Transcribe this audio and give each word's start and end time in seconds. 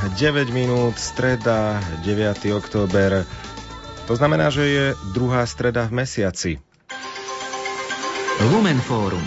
9 0.00 0.48
minút, 0.48 0.96
streda, 0.96 1.76
9. 2.00 2.56
október. 2.56 3.28
To 4.08 4.14
znamená, 4.16 4.48
že 4.48 4.64
je 4.64 4.86
druhá 5.12 5.44
streda 5.44 5.84
v 5.84 6.00
mesiaci. 6.00 6.52
Lumen 8.48 8.80
Fórum. 8.80 9.20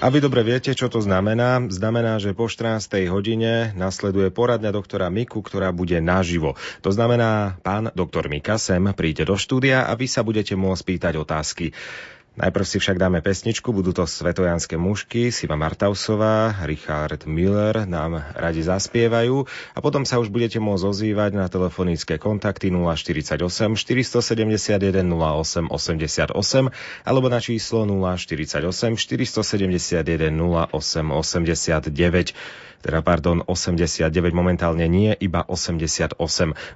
A 0.00 0.08
vy 0.08 0.24
dobre 0.24 0.40
viete, 0.40 0.72
čo 0.72 0.88
to 0.88 1.04
znamená. 1.04 1.60
Znamená, 1.68 2.16
že 2.16 2.32
po 2.32 2.48
14. 2.48 2.88
hodine 3.12 3.76
nasleduje 3.76 4.32
poradňa 4.32 4.72
doktora 4.72 5.12
Miku, 5.12 5.44
ktorá 5.44 5.68
bude 5.68 6.00
naživo. 6.00 6.56
To 6.80 6.88
znamená, 6.88 7.60
pán 7.60 7.92
doktor 7.92 8.32
Mika 8.32 8.56
sem 8.56 8.80
príde 8.96 9.28
do 9.28 9.36
štúdia 9.36 9.84
a 9.84 9.92
vy 10.00 10.08
sa 10.08 10.24
budete 10.24 10.56
môcť 10.56 10.82
pýtať 10.88 11.20
otázky. 11.20 11.76
Najprv 12.38 12.62
si 12.62 12.78
však 12.78 12.94
dáme 12.94 13.18
pesničku, 13.26 13.74
budú 13.74 13.90
to 13.90 14.06
svetojanské 14.06 14.78
mužky, 14.78 15.34
Siva 15.34 15.58
Martausová, 15.58 16.62
Richard 16.62 17.26
Miller 17.26 17.82
nám 17.90 18.22
radi 18.38 18.62
zaspievajú. 18.62 19.50
A 19.74 19.78
potom 19.82 20.06
sa 20.06 20.22
už 20.22 20.30
budete 20.30 20.62
môcť 20.62 20.84
ozývať 20.86 21.34
na 21.34 21.50
telefonické 21.50 22.22
kontakty 22.22 22.70
048 22.70 23.74
471 23.74 25.10
08 25.10 25.74
88 25.74 26.30
alebo 27.02 27.26
na 27.26 27.42
číslo 27.42 27.82
048 27.82 28.94
471 28.94 30.30
08 30.38 31.10
89 31.10 32.69
teda 32.80 33.04
pardon, 33.04 33.44
89, 33.44 34.08
momentálne 34.32 34.88
nie, 34.88 35.12
iba 35.20 35.44
88. 35.44 36.16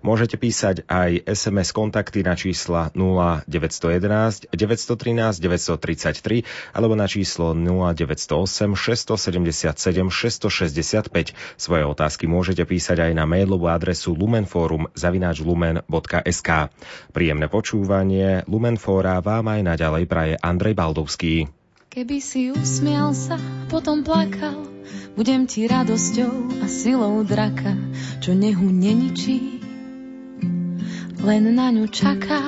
Môžete 0.05 0.37
písať 0.37 0.85
aj 0.85 1.25
SMS 1.25 1.73
kontakty 1.73 2.21
na 2.21 2.37
čísla 2.37 2.93
0911 2.93 4.53
913 4.53 5.41
933 5.41 6.77
alebo 6.77 6.95
na 6.95 7.09
číslo 7.09 7.57
0908 7.57 8.77
677 8.77 10.13
665. 10.13 11.33
Svoje 11.57 11.85
otázky 11.89 12.29
môžete 12.29 12.69
písať 12.69 13.11
aj 13.11 13.13
na 13.17 13.25
mailovú 13.25 13.73
adresu 13.73 14.13
lumenforum 14.13 14.93
zavináč 14.93 15.41
lumen.sk. 15.41 16.49
Príjemné 17.17 17.47
počúvanie 17.49 18.45
Lumenfóra 18.45 19.25
vám 19.25 19.49
aj 19.49 19.61
naďalej 19.65 20.05
praje 20.05 20.35
Andrej 20.41 20.75
Baldovský. 20.77 21.64
Keby 21.95 22.19
si 22.19 22.51
usmial 22.51 23.15
sa, 23.15 23.39
potom 23.71 24.03
plakal, 24.03 24.67
budem 25.15 25.47
ti 25.47 25.63
radosťou 25.71 26.59
a 26.59 26.67
silou 26.67 27.23
draka, 27.23 27.79
čo 28.19 28.35
nehu 28.35 28.67
neničí, 28.67 29.63
len 31.23 31.55
na 31.55 31.71
ňu 31.71 31.87
čaká. 31.87 32.43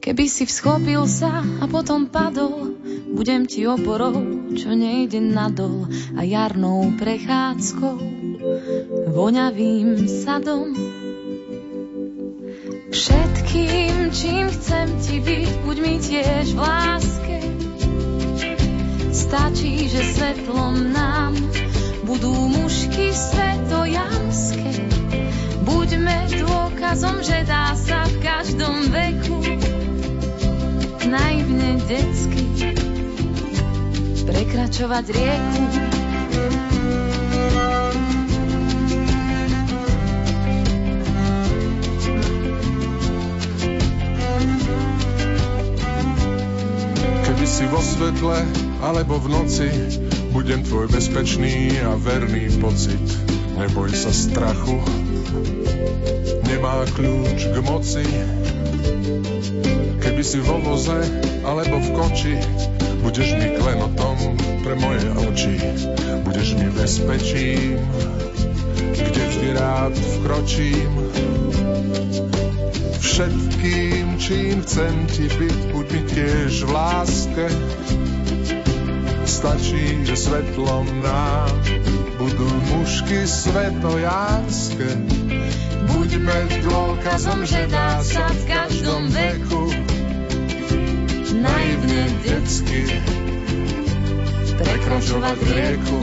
Keby 0.00 0.24
si 0.24 0.48
vschopil 0.48 1.04
sa 1.04 1.44
a 1.44 1.68
potom 1.68 2.08
padol, 2.08 2.80
budem 3.12 3.44
ti 3.44 3.68
oporou, 3.68 4.24
čo 4.56 4.72
nejde 4.72 5.20
nadol 5.20 5.84
a 6.16 6.24
jarnou 6.24 6.96
prechádzkou, 6.96 8.00
voňavým 9.12 10.00
sadom. 10.08 10.72
Všetkým, 12.88 14.08
čím 14.16 14.48
chcem 14.48 14.86
ti 14.96 15.20
byť, 15.20 15.50
buď 15.60 15.76
mi 15.84 15.94
tiež 16.00 16.56
v 16.56 16.60
láske. 16.64 17.23
Stačí, 19.14 19.86
že 19.86 20.02
svetlom 20.18 20.90
nám 20.90 21.38
budú 22.02 22.34
mužky 22.34 23.14
svetojanské. 23.14 24.90
Buďme 25.62 26.34
dôkazom, 26.42 27.22
že 27.22 27.46
dá 27.46 27.78
sa 27.78 28.10
v 28.10 28.14
každom 28.18 28.90
veku 28.90 29.38
naivne 31.06 31.78
detsky 31.86 32.74
prekračovať 34.26 35.04
rieku. 35.14 35.62
si 47.44 47.70
vo 47.70 47.78
svetle 47.78 48.63
alebo 48.80 49.20
v 49.20 49.26
noci, 49.30 49.68
budem 50.34 50.64
tvoj 50.66 50.90
bezpečný 50.90 51.78
a 51.84 51.94
verný 51.94 52.50
pocit. 52.58 53.02
Neboj 53.54 53.94
sa 53.94 54.10
strachu, 54.10 54.82
nemá 56.50 56.82
kľúč 56.98 57.54
k 57.54 57.56
moci. 57.62 58.06
Keby 60.02 60.22
si 60.26 60.38
vo 60.42 60.58
voze 60.58 60.98
alebo 61.46 61.78
v 61.78 61.88
koči, 61.94 62.34
budeš 63.06 63.38
mi 63.38 63.54
klenotom 63.54 64.34
pre 64.66 64.74
moje 64.74 65.06
oči. 65.30 65.54
Budeš 66.26 66.48
mi 66.58 66.68
bezpečím, 66.74 67.78
kde 68.98 69.22
vždy 69.28 69.48
rád 69.54 69.94
vkročím 69.94 70.92
všetkým, 73.14 74.18
čím 74.18 74.58
chcem 74.66 75.06
ti 75.06 75.30
byť, 75.30 75.58
buď 75.70 75.86
mi 75.86 76.02
tiež 76.02 76.66
v 76.66 76.70
láske. 76.74 77.46
Stačí, 79.24 80.04
že 80.04 80.20
svetlom 80.20 80.84
nám 81.00 81.48
budú 82.20 82.44
mužky 82.76 83.24
svetojánske. 83.24 85.00
Buďme 85.88 86.38
dôkazom, 86.60 87.40
že 87.48 87.64
dá 87.72 88.04
sa 88.04 88.28
v 88.28 88.42
každom 88.44 89.08
veku 89.08 89.72
naivne 91.40 92.04
detsky 92.20 93.00
prekračovať 94.60 95.38
rieku. 95.56 95.98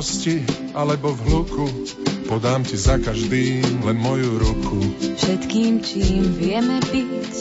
Tichosti 0.00 0.40
alebo 0.72 1.12
v 1.12 1.20
hluku, 1.28 1.66
podám 2.24 2.64
ti 2.64 2.72
za 2.80 2.96
každým 2.96 3.84
len 3.84 4.00
moju 4.00 4.40
ruku. 4.40 4.80
Všetkým, 4.96 5.84
čím 5.84 6.24
vieme 6.40 6.80
byť, 6.80 7.32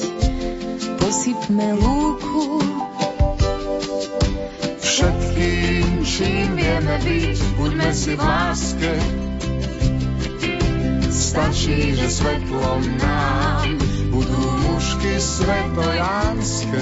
posypme 1.00 1.80
lúku. 1.80 2.60
Všetkým, 4.76 6.04
čím 6.04 6.48
vieme 6.60 6.96
byť, 7.00 7.38
buďme 7.56 7.90
si 7.96 8.12
v 8.20 8.22
láske. 8.28 8.92
Stačí, 11.08 11.96
že 11.96 12.12
svetlom 12.12 12.84
nám 13.00 13.80
budú 14.12 14.44
mužky 14.68 15.16
svetojánske. 15.16 16.82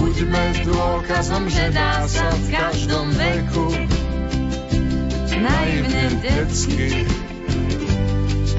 Buďme 0.00 0.44
dôkazom, 0.64 1.44
že 1.52 1.68
dá 1.76 2.08
sa 2.08 2.32
v 2.32 2.44
každom 2.48 3.12
veku 3.12 3.81
naivne 5.42 6.04
detsky 6.22 7.02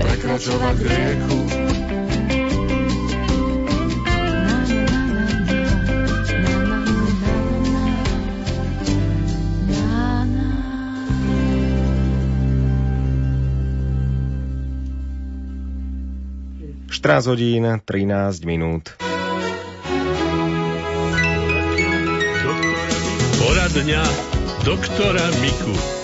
prekračovať 0.03 0.77
rieku. 0.83 1.39
Štrás 17.03 17.27
hodín, 17.27 17.67
13 17.67 18.47
minút. 18.47 18.95
Poradňa 23.43 24.03
doktora 24.63 25.27
Miku. 25.43 26.02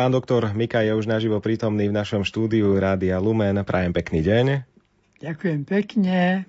Pán 0.00 0.16
doktor 0.16 0.56
Mika 0.56 0.80
je 0.80 0.96
už 0.96 1.04
naživo 1.04 1.44
prítomný 1.44 1.84
v 1.84 1.92
našom 1.92 2.24
štúdiu 2.24 2.72
Rádia 2.80 3.20
Lumen. 3.20 3.60
Prajem 3.68 3.92
pekný 3.92 4.24
deň. 4.24 4.46
Ďakujem 5.20 5.68
pekne. 5.68 6.48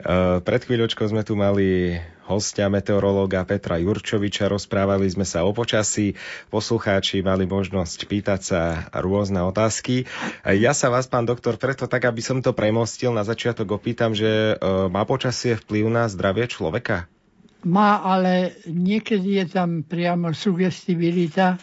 E, 0.00 0.40
pred 0.40 0.62
chvíľočkou 0.64 1.04
sme 1.04 1.20
tu 1.20 1.36
mali 1.36 2.00
hostia 2.24 2.72
meteorológa 2.72 3.44
Petra 3.44 3.76
Jurčoviča. 3.76 4.48
Rozprávali 4.48 5.12
sme 5.12 5.28
sa 5.28 5.44
o 5.44 5.52
počasí. 5.52 6.16
Poslucháči 6.48 7.20
mali 7.20 7.44
možnosť 7.44 8.08
pýtať 8.08 8.40
sa 8.40 8.88
rôzne 8.96 9.44
otázky. 9.44 10.08
E, 10.40 10.56
ja 10.56 10.72
sa 10.72 10.88
vás, 10.88 11.04
pán 11.04 11.28
doktor, 11.28 11.60
preto 11.60 11.84
tak, 11.84 12.08
aby 12.08 12.24
som 12.24 12.40
to 12.40 12.56
premostil, 12.56 13.12
na 13.12 13.28
začiatok 13.28 13.76
opýtam, 13.76 14.16
že 14.16 14.56
e, 14.56 14.88
má 14.88 15.04
počasie 15.04 15.60
vplyv 15.60 15.92
na 15.92 16.08
zdravie 16.08 16.48
človeka? 16.48 17.04
Má, 17.60 18.00
ale 18.00 18.56
niekedy 18.64 19.44
je 19.44 19.52
tam 19.52 19.84
priamo 19.84 20.32
sugestibilita, 20.32 21.60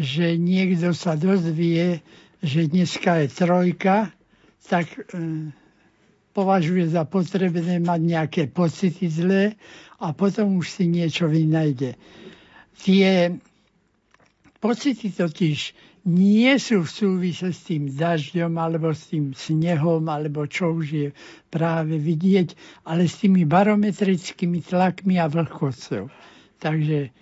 že 0.00 0.40
niekto 0.40 0.96
sa 0.96 1.12
dozvie, 1.12 2.00
že 2.40 2.72
dneska 2.72 3.20
je 3.20 3.26
trojka, 3.28 4.08
tak 4.64 4.88
e, 4.88 5.52
považuje 6.32 6.88
za 6.88 7.04
potrebné 7.04 7.76
mať 7.84 8.00
nejaké 8.00 8.42
pocity 8.48 9.12
zlé 9.12 9.60
a 10.00 10.16
potom 10.16 10.56
už 10.56 10.72
si 10.72 10.88
niečo 10.88 11.28
vynajde. 11.28 12.00
Tie 12.80 13.36
pocity 14.64 15.12
totiž 15.12 15.76
nie 16.08 16.56
sú 16.56 16.80
v 16.80 16.88
súvise 16.88 17.52
s 17.52 17.60
tým 17.68 17.92
dažďom 17.92 18.56
alebo 18.56 18.96
s 18.96 19.12
tým 19.12 19.36
snehom 19.36 20.08
alebo 20.08 20.48
čo 20.48 20.72
už 20.72 20.86
je 20.88 21.08
práve 21.52 22.00
vidieť, 22.00 22.56
ale 22.88 23.04
s 23.04 23.20
tými 23.20 23.44
barometrickými 23.44 24.64
tlakmi 24.64 25.20
a 25.20 25.28
vlhkosťou. 25.28 26.08
Takže 26.56 27.12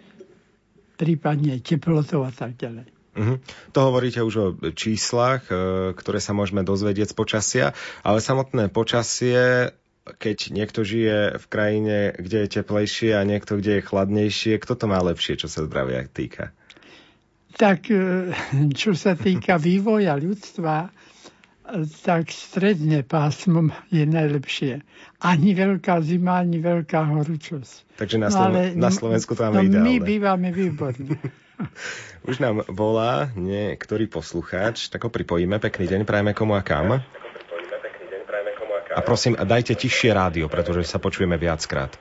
prípadne 0.98 1.62
teplotou 1.62 2.26
a 2.26 2.34
tak 2.34 2.58
ďalej. 2.58 2.90
Uh-huh. 3.18 3.38
To 3.74 3.78
hovoríte 3.90 4.22
už 4.22 4.34
o 4.38 4.46
číslach, 4.74 5.46
e, 5.50 5.94
ktoré 5.94 6.18
sa 6.18 6.34
môžeme 6.34 6.62
dozvedieť 6.62 7.14
z 7.14 7.18
počasia, 7.18 7.66
ale 8.06 8.22
samotné 8.22 8.70
počasie, 8.70 9.74
keď 10.06 10.54
niekto 10.54 10.86
žije 10.86 11.36
v 11.38 11.46
krajine, 11.50 11.96
kde 12.14 12.46
je 12.46 12.62
teplejšie 12.62 13.18
a 13.18 13.26
niekto, 13.26 13.58
kde 13.58 13.80
je 13.80 13.86
chladnejšie, 13.86 14.62
kto 14.62 14.74
to 14.78 14.84
má 14.86 15.02
lepšie, 15.02 15.34
čo 15.34 15.50
sa 15.50 15.66
zdravia 15.66 16.06
týka? 16.06 16.54
Tak 17.58 17.90
e, 17.90 18.30
čo 18.70 18.94
sa 18.94 19.18
týka 19.18 19.58
vývoja 19.68 20.14
ľudstva, 20.14 20.94
tak 22.02 22.32
stredné 22.32 23.04
pásmo 23.04 23.68
je 23.92 24.08
najlepšie. 24.08 24.80
Ani 25.20 25.52
veľká 25.52 26.00
zima, 26.00 26.40
ani 26.40 26.64
veľká 26.64 27.12
horúčosť. 27.12 28.00
Takže 28.00 28.16
na, 28.16 28.28
Slo- 28.32 28.48
no, 28.48 28.56
ale, 28.56 28.62
na 28.72 28.90
Slovensku 28.90 29.36
to 29.36 29.44
máme 29.44 29.60
no, 29.60 29.64
ideálne. 29.68 29.84
My 29.84 29.94
bývame 30.00 30.48
výborne. 30.50 31.18
Už 32.30 32.38
nám 32.38 32.64
volá 32.70 33.28
niektorý 33.34 34.06
poslucháč, 34.06 34.88
tak 34.88 35.04
ho 35.04 35.10
pripojíme. 35.10 35.58
Pekný 35.58 35.90
deň, 35.90 36.00
prajeme 36.06 36.32
komu 36.32 36.54
a 36.56 36.62
kam. 36.62 37.02
A 38.88 39.00
prosím, 39.04 39.36
dajte 39.36 39.76
tiššie 39.76 40.10
rádio, 40.10 40.48
pretože 40.48 40.88
sa 40.88 40.98
počujeme 40.98 41.36
viackrát. 41.36 41.92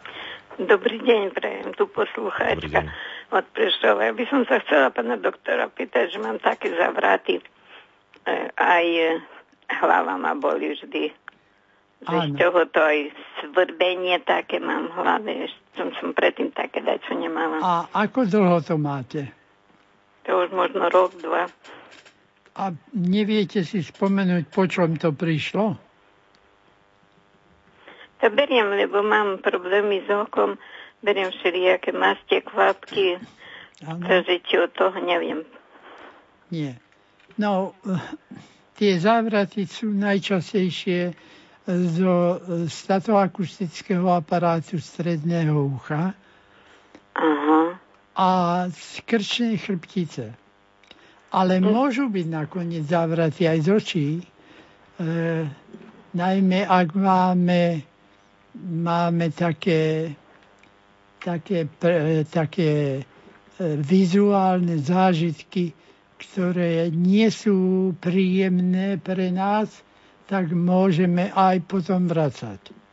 Dobrý 0.57 0.97
deň, 1.03 1.21
prajem 1.37 1.69
tu 1.77 1.85
poslucháčka 1.91 2.89
od 3.29 3.45
Prešova. 3.51 4.07
Ja 4.07 4.13
by 4.15 4.25
som 4.31 4.41
sa 4.47 4.63
chcela 4.63 4.87
pána 4.89 5.19
doktora 5.19 5.67
pýtať, 5.67 6.15
že 6.15 6.19
mám 6.23 6.39
také 6.39 6.71
zavraty. 6.73 7.37
E, 7.37 7.43
aj 8.55 8.85
hlava 9.67 10.15
ma 10.15 10.33
boli 10.33 10.73
vždy. 10.73 11.11
Že 11.97 12.17
z 12.29 12.31
toho 12.37 12.61
to 12.69 12.77
aj 12.77 12.99
svrbenie 13.41 14.21
také 14.21 14.61
mám 14.61 14.93
v 14.93 14.95
hlave. 15.01 15.31
Som, 15.73 15.89
som 15.97 16.13
predtým 16.13 16.53
také 16.53 16.85
dať, 16.85 17.01
čo 17.09 17.17
nemám. 17.17 17.57
A 17.57 17.89
ako 17.89 18.29
dlho 18.29 18.61
to 18.61 18.77
máte? 18.77 19.33
To 20.29 20.45
už 20.45 20.53
možno 20.53 20.91
rok, 20.93 21.17
dva. 21.17 21.49
A 22.57 22.73
neviete 22.93 23.65
si 23.65 23.81
spomenúť, 23.81 24.49
po 24.49 24.69
čom 24.69 24.97
to 24.97 25.13
prišlo? 25.13 25.77
To 28.17 28.27
beriem, 28.33 28.73
lebo 28.73 29.05
mám 29.05 29.41
problémy 29.41 30.01
s 30.05 30.09
okom. 30.09 30.57
Beriem 31.05 31.29
všelijaké 31.29 31.93
mastie, 31.93 32.41
kvapky. 32.41 33.21
Takže 33.85 34.41
či 34.41 34.57
od 34.57 34.73
toho 34.73 34.97
neviem. 34.97 35.45
Nie. 36.49 36.81
No, 37.37 37.77
tie 38.77 39.01
závraty 39.01 39.65
sú 39.65 39.89
najčastejšie 39.91 41.17
zo 41.67 42.15
statoakustického 42.69 44.07
aparátu 44.07 44.79
stredného 44.79 45.75
ucha. 45.75 46.15
Aha 47.17 47.87
a 48.17 48.29
z 48.73 49.05
krčnej 49.05 49.61
chrbtice. 49.61 50.33
Ale 51.29 51.61
hm. 51.61 51.63
môžu 51.69 52.09
byť 52.09 52.25
nakoniec 52.25 52.83
zavratí 52.89 53.45
aj 53.45 53.59
z 53.61 53.69
očí, 53.69 54.07
e, 54.17 54.23
najmä 56.17 56.65
ak 56.65 56.97
máme, 56.97 57.85
máme 58.57 59.25
také, 59.37 60.11
také, 61.21 61.69
pre, 61.69 62.25
také 62.25 62.71
e, 62.97 63.01
vizuálne 63.77 64.81
zážitky, 64.81 65.77
ktoré 66.17 66.89
nie 66.89 67.29
sú 67.29 67.93
príjemné 68.01 68.97
pre 68.97 69.29
nás, 69.29 69.69
tak 70.25 70.51
môžeme 70.51 71.31
aj 71.31 71.63
potom 71.69 72.09
vracať 72.09 72.87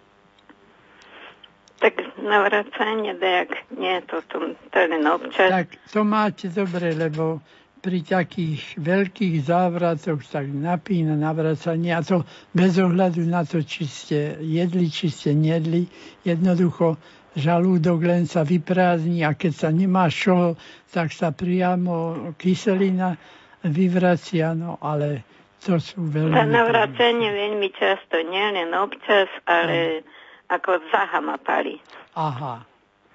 tak 1.85 2.01
navracanie, 2.17 3.13
dejak 3.21 3.69
nie, 3.77 4.01
to, 4.09 4.25
to, 4.33 4.57
to 4.73 4.77
je 4.81 4.87
len 4.89 5.05
občas. 5.05 5.53
Tak 5.53 5.69
to 5.93 6.01
máte 6.01 6.49
dobre, 6.49 6.97
lebo 6.97 7.45
pri 7.85 8.01
takých 8.01 8.81
veľkých 8.81 9.45
závratoch 9.45 10.25
tak 10.25 10.49
napína 10.49 11.13
navracanie 11.21 11.93
a 11.93 12.01
to 12.01 12.25
bez 12.57 12.81
ohľadu 12.81 13.29
na 13.29 13.45
to, 13.45 13.61
či 13.61 13.85
ste 13.85 14.41
jedli, 14.41 14.89
či 14.89 15.13
ste 15.13 15.37
nedli. 15.37 15.85
Jednoducho 16.25 16.97
žalúdok 17.35 18.07
len 18.07 18.25
sa 18.27 18.47
vyprázdni 18.47 19.27
a 19.27 19.35
keď 19.35 19.53
sa 19.53 19.69
nemá 19.71 20.11
čo, 20.11 20.59
tak 20.91 21.11
sa 21.11 21.31
priamo 21.31 22.31
kyselina 22.39 23.19
vyvracia, 23.67 24.55
no 24.55 24.79
ale 24.83 25.27
to 25.63 25.79
sú 25.79 26.07
veľmi... 26.09 26.35
Za 26.35 26.47
navracanie 26.47 27.31
veľmi 27.31 27.69
často, 27.75 28.23
nie 28.25 28.47
len 28.55 28.71
občas, 28.75 29.29
ale... 29.47 30.03
No 30.03 30.23
ako 30.49 30.71
zaha 30.93 31.21
ma 31.21 31.37
pali. 31.41 31.81
Aha, 32.15 32.63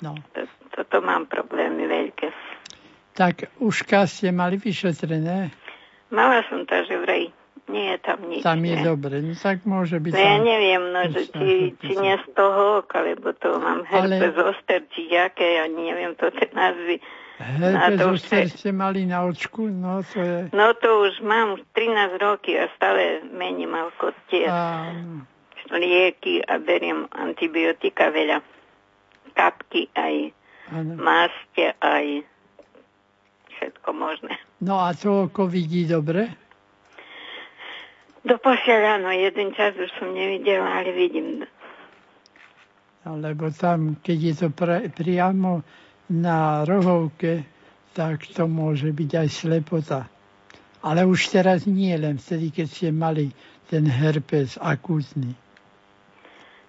no. 0.01 0.11
Toto 0.73 0.97
mám 1.01 1.29
problémy 1.29 1.85
veľké. 1.85 2.27
Tak 3.13 3.59
uška 3.59 4.07
ste 4.07 4.31
mali 4.31 4.57
vyšetrené? 4.57 5.51
Mala 6.09 6.41
som 6.47 6.63
to, 6.65 6.75
že 6.87 6.95
vraj 7.03 7.29
nie 7.69 7.95
je 7.95 7.97
tam 8.01 8.19
nič. 8.25 8.41
Tam 8.41 8.59
je 8.65 8.75
ne? 8.75 8.83
dobre, 8.83 9.21
no 9.21 9.33
tak 9.37 9.63
môže 9.63 10.01
byť... 10.01 10.13
No 10.13 10.19
ja 10.19 10.37
neviem, 10.41 10.83
no, 10.89 11.01
že 11.13 11.21
či, 11.29 11.77
či 11.77 11.91
nie 11.95 12.15
z 12.17 12.27
toho 12.33 12.81
oka, 12.83 13.05
lebo 13.05 13.31
to 13.37 13.61
mám 13.61 13.85
herpes 13.85 14.33
Ale... 14.33 14.35
zoster, 14.35 14.81
či 14.91 15.13
jaké, 15.13 15.61
ja 15.61 15.65
neviem 15.69 16.17
to 16.17 16.33
tie 16.33 16.49
názvy. 16.51 16.97
Herpes 17.39 18.01
zoster 18.03 18.45
ste 18.51 18.75
mali 18.75 19.07
na 19.07 19.23
očku, 19.23 19.69
no 19.69 20.03
to 20.03 20.19
je... 20.19 20.37
No 20.51 20.75
to 20.75 21.07
už 21.07 21.23
mám 21.23 21.61
13 21.77 22.19
roky 22.19 22.59
a 22.59 22.67
stále 22.75 23.23
mením 23.31 23.71
ako 23.71 24.11
tie. 24.27 24.49
A 24.49 24.91
lieky 25.71 26.41
a 26.43 26.57
beriem 26.57 27.05
antibiotika 27.13 28.09
veľa. 28.09 28.41
Kapky 29.37 29.87
aj 29.93 30.33
ano. 30.73 30.97
máste 30.99 31.71
aj 31.79 32.25
všetko 33.55 33.89
možné. 33.93 34.35
No 34.59 34.81
a 34.81 34.91
to 34.91 35.29
oko 35.29 35.47
vidí 35.47 35.85
dobre? 35.87 36.48
Do 38.27 38.35
posiaľ 38.35 38.99
áno, 38.99 39.09
jeden 39.15 39.55
čas 39.55 39.79
už 39.79 39.89
som 39.95 40.11
nevidela, 40.11 40.83
ale 40.83 40.91
vidím. 40.91 41.47
No, 43.07 43.15
lebo 43.15 43.47
tam, 43.55 43.95
keď 44.03 44.17
je 44.19 44.33
to 44.35 44.47
pre, 44.51 44.91
priamo 44.91 45.63
na 46.11 46.67
rohovke, 46.67 47.47
tak 47.95 48.27
to 48.35 48.43
môže 48.45 48.91
byť 48.91 49.11
aj 49.23 49.27
slepota. 49.31 49.99
Ale 50.83 51.07
už 51.07 51.31
teraz 51.31 51.63
nie 51.63 51.95
len 51.95 52.19
vtedy, 52.19 52.51
keď 52.51 52.67
ste 52.67 52.89
mali 52.91 53.31
ten 53.71 53.87
herpes 53.87 54.59
akútny. 54.59 55.35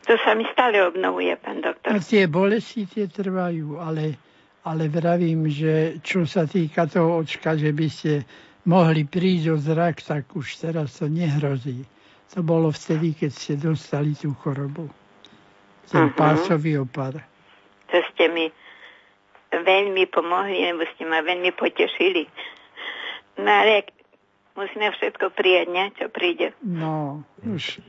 To 0.07 0.15
sa 0.23 0.35
mi 0.35 0.47
stále 0.51 0.83
obnovuje, 0.83 1.35
pán 1.39 1.63
doktor. 1.63 1.95
A 1.95 2.03
tie 2.03 2.27
bolesti 2.27 2.87
tie 2.87 3.07
trvajú, 3.07 3.79
ale, 3.79 4.19
ale 4.67 4.91
vravím, 4.91 5.47
že 5.47 6.03
čo 6.03 6.27
sa 6.27 6.47
týka 6.51 6.91
toho 6.91 7.23
očka, 7.23 7.55
že 7.55 7.71
by 7.71 7.87
ste 7.87 8.13
mohli 8.67 9.07
prísť 9.07 9.47
o 9.53 9.57
zrak, 9.57 10.03
tak 10.05 10.33
už 10.37 10.47
teraz 10.61 11.01
to 11.01 11.07
nehrozí. 11.09 11.85
To 12.35 12.47
bolo 12.47 12.71
vtedy, 12.71 13.17
keď 13.17 13.31
ste 13.31 13.55
dostali 13.59 14.15
tú 14.15 14.33
chorobu. 14.39 14.87
Ten 15.91 16.11
uh-huh. 16.11 16.19
pásový 16.19 16.79
opar. 16.79 17.19
To 17.91 17.99
ste 18.15 18.31
mi 18.31 18.47
veľmi 19.51 20.07
pomohli, 20.07 20.63
lebo 20.71 20.87
ste 20.95 21.03
ma 21.11 21.27
veľmi 21.27 21.51
potešili. 21.59 22.31
No 23.43 23.51
ale 23.51 23.91
musíme 24.55 24.95
všetko 24.95 25.35
prijať, 25.35 25.67
ne? 25.75 25.85
čo 25.99 26.07
príde. 26.07 26.55
No, 26.63 27.27
už 27.43 27.83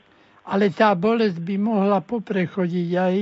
ale 0.45 0.73
tá 0.73 0.97
bolesť 0.97 1.37
by 1.37 1.55
mohla 1.61 2.01
poprechodiť 2.01 2.89
aj, 2.97 3.15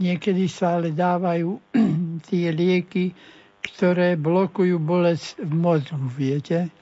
niekedy 0.00 0.48
sa 0.48 0.80
ale 0.80 0.96
dávajú 0.96 1.60
tie 2.28 2.48
lieky, 2.48 3.12
ktoré 3.60 4.16
blokujú 4.16 4.80
bolesť 4.80 5.44
v 5.44 5.52
mozgu, 5.52 6.06
viete. 6.08 6.72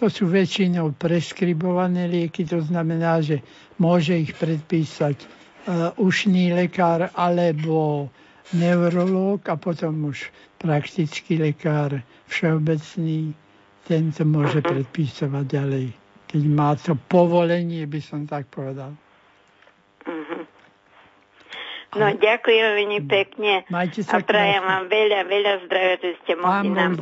To 0.00 0.08
sú 0.08 0.24
väčšinou 0.26 0.96
preskribované 0.96 2.08
lieky, 2.08 2.48
to 2.48 2.64
znamená, 2.64 3.20
že 3.20 3.44
môže 3.76 4.16
ich 4.16 4.32
predpísať 4.32 5.16
uh, 5.20 5.92
ušný 6.00 6.56
lekár 6.56 7.12
alebo 7.12 8.08
neurológ 8.56 9.44
a 9.52 9.56
potom 9.60 10.08
už 10.08 10.32
praktický 10.56 11.38
lekár 11.38 12.00
všeobecný, 12.28 13.36
tento 13.84 14.22
môže 14.24 14.62
predpísať 14.64 15.28
ďalej, 15.44 15.92
keď 16.30 16.42
má 16.48 16.72
to 16.78 16.94
povolenie, 17.10 17.84
by 17.84 18.00
som 18.00 18.24
tak 18.24 18.48
povedal. 18.48 18.96
No 21.92 22.08
ďakujem 22.08 22.66
veľmi 22.72 23.00
pekne. 23.04 23.68
Majte 23.68 24.00
sa 24.00 24.16
a 24.16 24.24
prajem 24.24 24.64
vám 24.64 24.88
veľa, 24.88 25.20
veľa 25.28 25.52
zdravia, 25.68 25.96
že 26.00 26.10
ste 26.24 26.32
mohli 26.40 26.72
nám, 26.72 26.96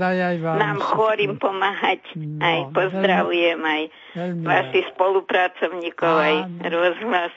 nám 0.59 0.79
chorým 0.83 1.39
pomáhať. 1.39 2.03
No, 2.19 2.43
aj 2.43 2.59
pozdravujem 2.75 3.61
aj 3.63 3.83
veľmi 4.19 4.43
vašich 4.43 4.87
spolupracovníkov, 4.99 6.11
aj 6.11 6.37
rozhlas. 6.75 7.35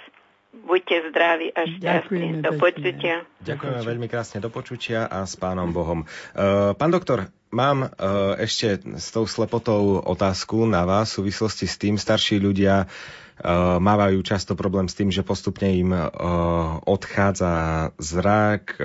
Buďte 0.54 1.10
zdraví 1.10 1.50
a 1.50 1.66
šťastní. 1.66 2.46
Do 2.46 2.58
počutia. 2.62 3.26
Ďakujeme 3.42 3.82
veľmi 3.82 4.08
krásne 4.10 4.38
do 4.38 4.54
počutia 4.54 5.10
a 5.10 5.26
s 5.26 5.34
pánom 5.34 5.74
Bohom. 5.74 6.06
Uh, 6.38 6.78
pán 6.78 6.94
doktor, 6.94 7.26
mám 7.54 7.86
uh, 7.86 8.34
ešte 8.42 8.82
s 8.98 9.14
tou 9.14 9.30
slepotou 9.30 10.02
otázku 10.02 10.66
na 10.66 10.84
vás 10.84 11.14
v 11.14 11.30
súvislosti 11.30 11.70
s 11.70 11.78
tým. 11.78 12.02
Starší 12.02 12.42
ľudia 12.42 12.90
uh, 12.90 13.78
mávajú 13.78 14.20
často 14.26 14.58
problém 14.58 14.90
s 14.90 14.98
tým, 14.98 15.14
že 15.14 15.22
postupne 15.22 15.70
im 15.70 15.94
uh, 15.94 16.10
odchádza 16.84 17.94
zrak, 18.02 18.82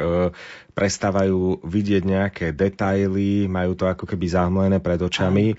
prestávajú 0.76 1.64
vidieť 1.64 2.02
nejaké 2.04 2.46
detaily, 2.52 3.50
majú 3.50 3.74
to 3.74 3.88
ako 3.88 4.04
keby 4.06 4.30
zahmlené 4.30 4.78
pred 4.78 5.00
očami. 5.00 5.58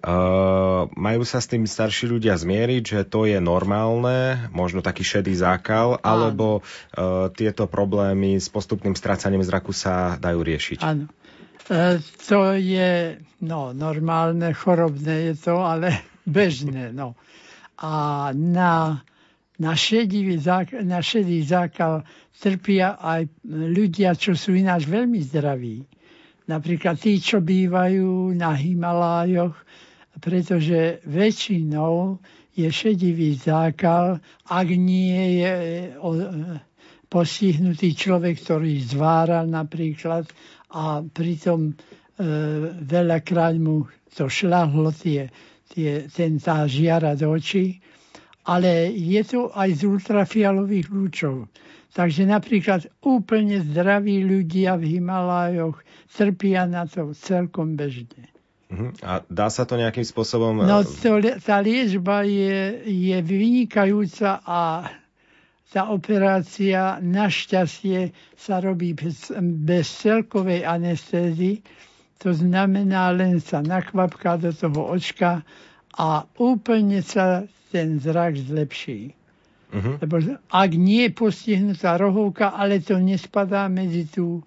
Uh, 0.00 0.88
majú 0.96 1.28
sa 1.28 1.44
s 1.44 1.50
tým 1.52 1.68
starší 1.68 2.08
ľudia 2.08 2.32
zmieriť, 2.32 2.82
že 2.88 3.00
to 3.04 3.28
je 3.28 3.36
normálne, 3.36 4.48
možno 4.48 4.80
taký 4.80 5.04
šedý 5.04 5.36
zákal, 5.36 6.00
Áno. 6.00 6.00
alebo 6.00 6.46
uh, 6.64 7.28
tieto 7.36 7.68
problémy 7.68 8.40
s 8.40 8.48
postupným 8.48 8.96
strácaním 8.96 9.44
zraku 9.44 9.76
sa 9.76 10.16
dajú 10.16 10.40
riešiť? 10.40 10.80
Áno. 10.80 11.04
Uh, 11.70 12.02
to 12.26 12.58
je 12.58 13.14
no, 13.46 13.70
normálne, 13.70 14.50
chorobné 14.50 15.30
je 15.30 15.34
to, 15.38 15.62
ale 15.62 16.02
bežné. 16.26 16.90
No. 16.90 17.14
A 17.78 18.28
na, 18.34 19.06
na, 19.54 19.72
šedivý 19.78 20.34
zák- 20.42 20.82
na 20.82 20.98
šedý 20.98 21.46
zákal 21.46 22.02
trpia 22.42 22.98
aj 22.98 23.30
ľudia, 23.46 24.18
čo 24.18 24.34
sú 24.34 24.58
ináč 24.58 24.90
veľmi 24.90 25.22
zdraví. 25.22 25.86
Napríklad 26.50 26.98
tí, 26.98 27.22
čo 27.22 27.38
bývajú 27.38 28.34
na 28.34 28.58
Himalájoch, 28.58 29.54
pretože 30.18 30.98
väčšinou 31.06 32.18
je 32.58 32.66
šedivý 32.66 33.38
zákal, 33.38 34.18
ak 34.50 34.68
nie 34.74 35.46
je 35.46 35.54
postihnutý 37.06 37.94
človek, 37.94 38.42
ktorý 38.42 38.82
zváral 38.82 39.46
napríklad 39.46 40.26
a 40.70 41.02
pritom 41.02 41.70
e, 41.70 41.74
veľakrát 42.82 43.58
mu 43.58 43.86
to 44.14 44.26
šľahlo 44.30 44.94
tie, 44.94 45.30
tie, 45.70 46.06
ten 46.10 46.38
tá 46.38 46.66
žiara 46.66 47.14
do 47.14 47.30
očí, 47.34 47.82
ale 48.46 48.90
je 48.90 49.22
to 49.26 49.50
aj 49.54 49.70
z 49.78 49.80
ultrafialových 49.86 50.88
lúčov. 50.90 51.46
Takže 51.90 52.22
napríklad 52.22 52.86
úplne 53.02 53.66
zdraví 53.66 54.22
ľudia 54.22 54.78
v 54.78 54.98
Himalájoch 54.98 55.82
trpia 56.14 56.66
na 56.70 56.86
to 56.86 57.10
celkom 57.18 57.74
bežne. 57.74 58.30
Uh-huh. 58.70 58.94
A 59.02 59.26
dá 59.26 59.50
sa 59.50 59.66
to 59.66 59.74
nejakým 59.74 60.06
spôsobom... 60.06 60.62
No 60.62 60.86
to, 60.86 61.18
tá 61.42 61.58
liečba 61.58 62.22
je, 62.22 62.86
je 62.86 63.18
vynikajúca 63.18 64.38
a 64.46 64.86
tá 65.70 65.86
operácia 65.86 66.98
našťastie 66.98 68.10
sa 68.34 68.58
robí 68.58 68.92
bez, 68.92 69.30
bez 69.40 69.86
celkovej 69.86 70.66
anestézy. 70.66 71.62
To 72.20 72.34
znamená, 72.34 73.14
len 73.14 73.38
sa 73.38 73.62
nakvapká 73.62 74.36
do 74.36 74.50
toho 74.50 74.90
očka 74.90 75.46
a 75.94 76.26
úplne 76.42 77.00
sa 77.00 77.46
ten 77.70 78.02
zrak 78.02 78.36
zlepší. 78.36 79.14
Uh-huh. 79.70 79.94
Lebo 80.02 80.18
ak 80.50 80.70
nie 80.74 81.06
je 81.06 81.14
postihnutá 81.14 81.94
rohovka, 82.02 82.50
ale 82.50 82.82
to 82.82 82.98
nespadá 82.98 83.70
medzi 83.70 84.10
tú, 84.10 84.42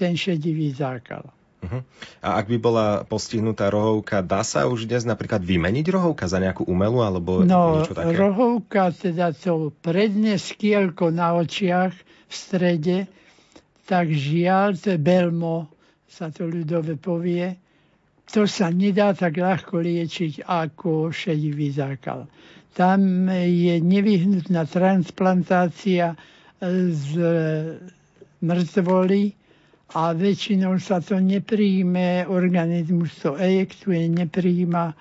ten 0.00 0.16
šedivý 0.16 0.72
zákal. 0.72 1.28
Uh-huh. 1.62 1.82
A 2.26 2.42
ak 2.42 2.50
by 2.50 2.58
bola 2.58 2.86
postihnutá 3.06 3.70
rohovka, 3.70 4.18
dá 4.18 4.42
sa 4.42 4.66
už 4.66 4.90
dnes 4.90 5.06
napríklad 5.06 5.46
vymeniť 5.46 5.86
rohovka 5.94 6.26
za 6.26 6.42
nejakú 6.42 6.66
umelú 6.66 7.06
alebo 7.06 7.46
no, 7.46 7.78
niečo 7.78 7.94
také? 7.94 8.18
rohovka, 8.18 8.90
teda 8.90 9.30
to 9.30 9.70
predné 9.70 10.42
skielko 10.42 11.14
na 11.14 11.38
očiach 11.38 11.94
v 12.26 12.34
strede, 12.34 12.98
tak 13.86 14.10
žiaľ, 14.10 14.74
to 14.74 14.98
belmo, 14.98 15.70
sa 16.10 16.34
to 16.34 16.50
ľudové 16.50 16.98
povie, 16.98 17.54
to 18.26 18.48
sa 18.50 18.72
nedá 18.74 19.14
tak 19.14 19.38
ľahko 19.38 19.78
liečiť 19.78 20.42
ako 20.42 21.14
šedivý 21.14 21.70
zákal. 21.70 22.26
Tam 22.72 23.28
je 23.30 23.76
nevyhnutná 23.78 24.64
transplantácia 24.66 26.16
z 26.90 27.10
mŕtvoly, 28.40 29.41
a 29.92 30.16
väčšinou 30.16 30.80
sa 30.80 31.04
to 31.04 31.20
nepríjme, 31.20 32.24
organizmus 32.28 33.12
to 33.20 33.36
ejektuje, 33.36 34.08
nepríjma. 34.08 34.96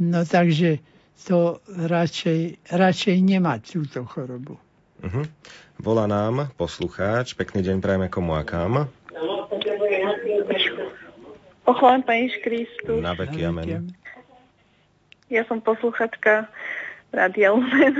No 0.00 0.20
takže 0.24 0.80
to 1.24 1.60
radšej, 1.68 2.72
radšej 2.72 3.16
nemať 3.20 3.60
túto 3.76 4.04
chorobu. 4.08 4.56
Uh-huh. 5.04 5.24
Volá 5.80 6.08
nám 6.08 6.48
poslucháč. 6.56 7.36
Pekný 7.36 7.60
deň 7.60 7.76
prajeme 7.84 8.08
komu 8.08 8.36
a 8.36 8.42
kam. 8.44 8.88
Pochválam 11.64 12.02
Pani 12.04 12.28
Kristu. 12.44 13.00
Na 13.00 13.16
veky, 13.16 13.44
amen. 13.48 13.92
Ja 15.32 15.48
som 15.48 15.64
posluchačka 15.64 16.48
Radia 17.12 17.52
Lumen. 17.56 17.94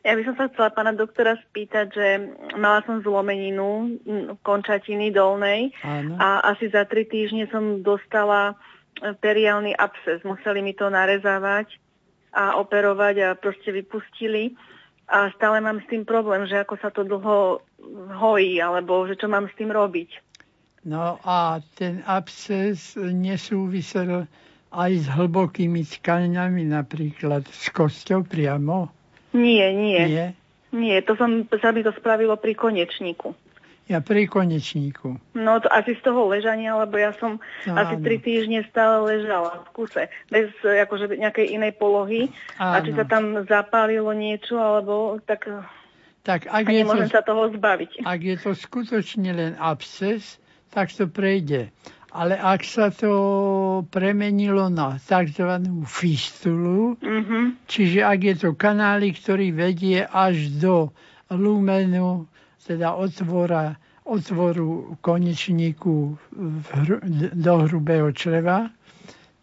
Ja 0.00 0.16
by 0.16 0.22
som 0.24 0.34
sa 0.36 0.48
chcela 0.48 0.72
pána 0.72 0.96
doktora 0.96 1.36
spýtať, 1.36 1.86
že 1.92 2.06
mala 2.56 2.80
som 2.88 3.04
zlomeninu 3.04 4.00
končatiny 4.40 5.12
dolnej 5.12 5.76
Áno. 5.84 6.16
a 6.16 6.40
asi 6.56 6.72
za 6.72 6.88
tri 6.88 7.04
týždne 7.04 7.44
som 7.52 7.84
dostala 7.84 8.56
e, 8.96 9.12
periálny 9.12 9.76
absces. 9.76 10.24
Museli 10.24 10.64
mi 10.64 10.72
to 10.72 10.88
narezávať 10.88 11.76
a 12.32 12.56
operovať 12.56 13.14
a 13.20 13.28
proste 13.36 13.76
vypustili. 13.76 14.56
A 15.10 15.28
stále 15.36 15.60
mám 15.60 15.84
s 15.84 15.90
tým 15.90 16.08
problém, 16.08 16.48
že 16.48 16.56
ako 16.56 16.74
sa 16.80 16.88
to 16.88 17.04
dlho 17.04 17.60
hojí, 18.14 18.62
alebo 18.62 19.04
že 19.04 19.20
čo 19.20 19.28
mám 19.28 19.52
s 19.52 19.56
tým 19.58 19.68
robiť. 19.68 20.16
No 20.88 21.20
a 21.28 21.60
ten 21.76 22.00
absces 22.08 22.96
nesúvisel 22.96 24.24
aj 24.72 24.90
s 24.96 25.06
hlbokými 25.12 25.84
tkaňami, 25.84 26.72
napríklad 26.72 27.44
s 27.52 27.68
kosťou 27.68 28.24
priamo? 28.24 28.99
Nie, 29.32 29.74
nie. 29.74 30.02
Nie? 30.08 30.26
Nie, 30.70 31.02
to 31.02 31.18
som, 31.18 31.46
sa 31.58 31.74
mi 31.74 31.82
to 31.82 31.90
spravilo 31.90 32.38
pri 32.38 32.54
konečníku. 32.54 33.34
Ja 33.90 33.98
pri 33.98 34.30
konečníku. 34.30 35.18
No 35.34 35.58
to 35.58 35.66
asi 35.66 35.98
z 35.98 36.02
toho 36.06 36.30
ležania, 36.30 36.78
lebo 36.78 36.94
ja 36.94 37.10
som 37.18 37.42
no, 37.66 37.74
asi 37.74 37.98
tri 37.98 38.22
týždne 38.22 38.62
stále 38.70 39.02
ležala 39.02 39.66
v 39.66 39.68
kuse, 39.74 40.06
bez 40.30 40.54
akože 40.62 41.10
nejakej 41.18 41.58
inej 41.58 41.74
polohy. 41.74 42.30
Áno. 42.54 42.74
A 42.78 42.86
či 42.86 42.94
sa 42.94 43.02
tam 43.02 43.42
zapálilo 43.50 44.14
niečo, 44.14 44.62
alebo 44.62 45.18
tak, 45.26 45.50
tak 46.22 46.46
ak 46.46 46.70
nemôžem 46.70 47.10
to, 47.10 47.18
sa 47.18 47.26
toho 47.26 47.50
zbaviť. 47.50 48.06
Ak 48.06 48.22
je 48.22 48.38
to 48.38 48.54
skutočne 48.54 49.34
len 49.34 49.52
absces, 49.58 50.38
tak 50.70 50.94
to 50.94 51.10
prejde. 51.10 51.74
Ale 52.10 52.34
ak 52.34 52.66
sa 52.66 52.90
to 52.90 53.86
premenilo 53.86 54.66
na 54.66 54.98
tzv. 54.98 55.62
fistulu, 55.86 56.98
mm-hmm. 56.98 57.70
čiže 57.70 58.02
ak 58.02 58.18
je 58.18 58.34
to 58.34 58.50
kanály, 58.58 59.14
ktorý 59.14 59.54
vedie 59.54 60.02
až 60.02 60.50
do 60.58 60.90
lumenu, 61.30 62.26
teda 62.66 62.98
otvora, 62.98 63.78
otvoru 64.02 64.98
konečníku 64.98 66.18
hr- 66.82 67.02
do 67.30 67.54
hrubého 67.66 68.10
čreva, 68.10 68.74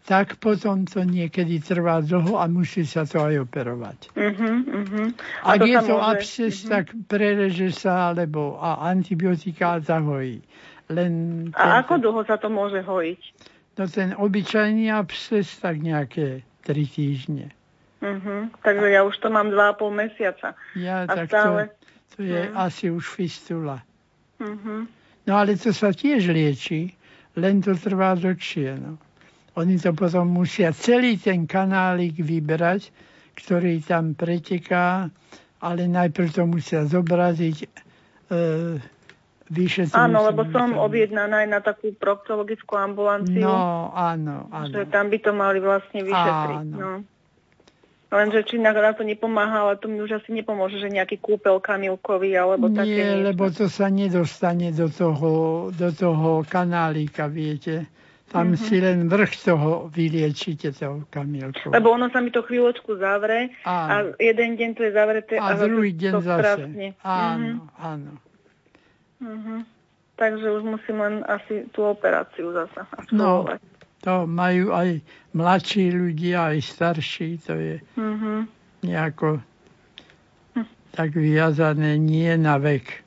tak 0.08 0.40
potom 0.40 0.88
to 0.88 1.04
niekedy 1.04 1.60
trvá 1.60 2.00
dlho 2.00 2.40
a 2.40 2.48
musí 2.48 2.88
sa 2.88 3.04
to 3.04 3.20
aj 3.20 3.44
operovať. 3.44 4.08
Uh-huh, 4.16 4.64
uh-huh. 4.64 5.12
Ak 5.44 5.60
je 5.60 5.76
to 5.84 6.00
môže... 6.00 6.08
absces, 6.16 6.56
uh-huh. 6.64 6.72
tak 6.72 6.84
prereže 7.12 7.68
sa, 7.76 8.16
alebo 8.16 8.56
a 8.56 8.88
antibiotika 8.88 9.84
zahojí. 9.84 10.40
Len 10.88 11.12
A 11.52 11.84
ako 11.84 12.00
dlho 12.00 12.22
sa 12.24 12.40
to 12.40 12.48
môže 12.48 12.80
hojiť? 12.80 13.20
No 13.78 13.84
ten 13.86 14.16
obyčajný 14.16 14.90
absces 14.90 15.46
tak 15.60 15.78
nejaké 15.78 16.42
3 16.66 16.74
týždne. 16.88 17.46
Uh-huh. 17.98 18.50
Takže 18.62 18.88
ja 18.90 19.02
už 19.02 19.14
to 19.18 19.28
mám 19.30 19.50
2,5 19.50 19.90
mesiaca. 19.90 20.48
Ja, 20.74 21.06
a 21.06 21.14
tak 21.14 21.28
stále... 21.30 21.70
to, 22.14 22.18
to 22.18 22.18
je 22.26 22.42
uh-huh. 22.46 22.64
asi 22.66 22.90
už 22.90 23.04
fistula. 23.06 23.82
Uh-huh. 24.38 24.86
No 25.26 25.32
ale 25.36 25.58
to 25.60 25.74
sa 25.76 25.92
tiež 25.92 26.30
lieči, 26.30 26.94
len 27.36 27.60
to 27.62 27.76
trvá 27.76 28.16
dlhšie. 28.16 28.80
No. 28.80 28.96
Oni 29.58 29.78
to 29.78 29.90
potom 29.94 30.30
musia 30.30 30.70
celý 30.70 31.18
ten 31.18 31.44
kanálik 31.44 32.18
vybrať, 32.18 32.94
ktorý 33.34 33.82
tam 33.82 34.14
preteká, 34.14 35.10
ale 35.58 35.82
najprv 35.90 36.28
to 36.30 36.42
musia 36.46 36.86
zobraziť 36.86 37.56
e, 37.62 37.68
vyšetrujúcim. 39.48 39.98
Áno, 39.98 40.18
lebo 40.28 40.44
som 40.52 40.76
objednaná 40.76 41.44
aj 41.44 41.48
na 41.48 41.60
takú 41.64 41.92
proktologickú 41.96 42.76
ambulanciu. 42.76 43.44
No, 43.44 43.90
áno, 43.96 44.48
áno. 44.52 44.72
Že 44.72 44.92
tam 44.92 45.08
by 45.08 45.18
to 45.20 45.30
mali 45.32 45.58
vlastne 45.58 46.00
vyšetriť. 46.04 46.64
Áno. 46.64 46.76
No. 46.76 46.92
Lenže 48.08 48.40
či 48.48 48.56
na, 48.56 48.72
to 48.72 49.04
nepomáha, 49.04 49.68
ale 49.68 49.76
to 49.76 49.84
mi 49.84 50.00
už 50.00 50.24
asi 50.24 50.32
nepomôže, 50.32 50.80
že 50.80 50.88
nejaký 50.88 51.20
kúpel 51.20 51.60
kamilkový 51.60 52.40
alebo 52.40 52.72
také 52.72 52.88
Nie, 52.88 53.20
lebo 53.20 53.52
to 53.52 53.68
sa 53.68 53.92
nedostane 53.92 54.72
do 54.72 54.88
toho, 54.88 55.68
do 55.76 55.92
toho 55.92 56.40
kanálika, 56.48 57.28
viete. 57.28 57.84
Tam 58.28 58.52
mm-hmm. 58.52 58.64
si 58.64 58.76
len 58.80 58.98
vrch 59.08 59.32
toho 59.40 59.88
vyliečite, 59.92 60.72
toho 60.72 61.04
kamielkou. 61.12 61.68
Lebo 61.68 61.96
ono 61.96 62.08
sa 62.08 62.24
mi 62.24 62.32
to 62.32 62.44
chvíľočku 62.44 62.96
zavre 62.96 63.52
áno. 63.64 63.88
a 63.88 63.94
jeden 64.20 64.56
deň 64.56 64.70
to 64.76 64.80
je 64.88 64.92
zavreté 64.92 65.34
a, 65.40 65.52
a 65.52 65.60
druhý 65.60 65.92
deň 65.96 66.12
to 66.12 66.20
zase. 66.24 66.64
Áno, 67.04 67.44
mm-hmm. 67.44 67.76
áno. 67.76 68.10
Mm-hmm. 69.18 69.60
Takže 70.18 70.46
už 70.50 70.62
musím 70.62 70.98
len 70.98 71.14
asi 71.26 71.70
tú 71.70 71.86
operáciu 71.86 72.50
zase 72.50 72.82
No, 73.14 73.46
to 74.02 74.26
majú 74.26 74.74
aj 74.74 75.02
mladší 75.34 75.94
ľudia, 75.94 76.54
aj 76.54 76.58
starší, 76.62 77.38
to 77.42 77.54
je 77.54 77.76
mm-hmm. 77.98 78.38
nejako 78.82 79.38
hm. 80.58 80.66
tak 80.94 81.14
viazané 81.14 81.98
nie 81.98 82.30
na 82.38 82.58
vek. 82.58 83.06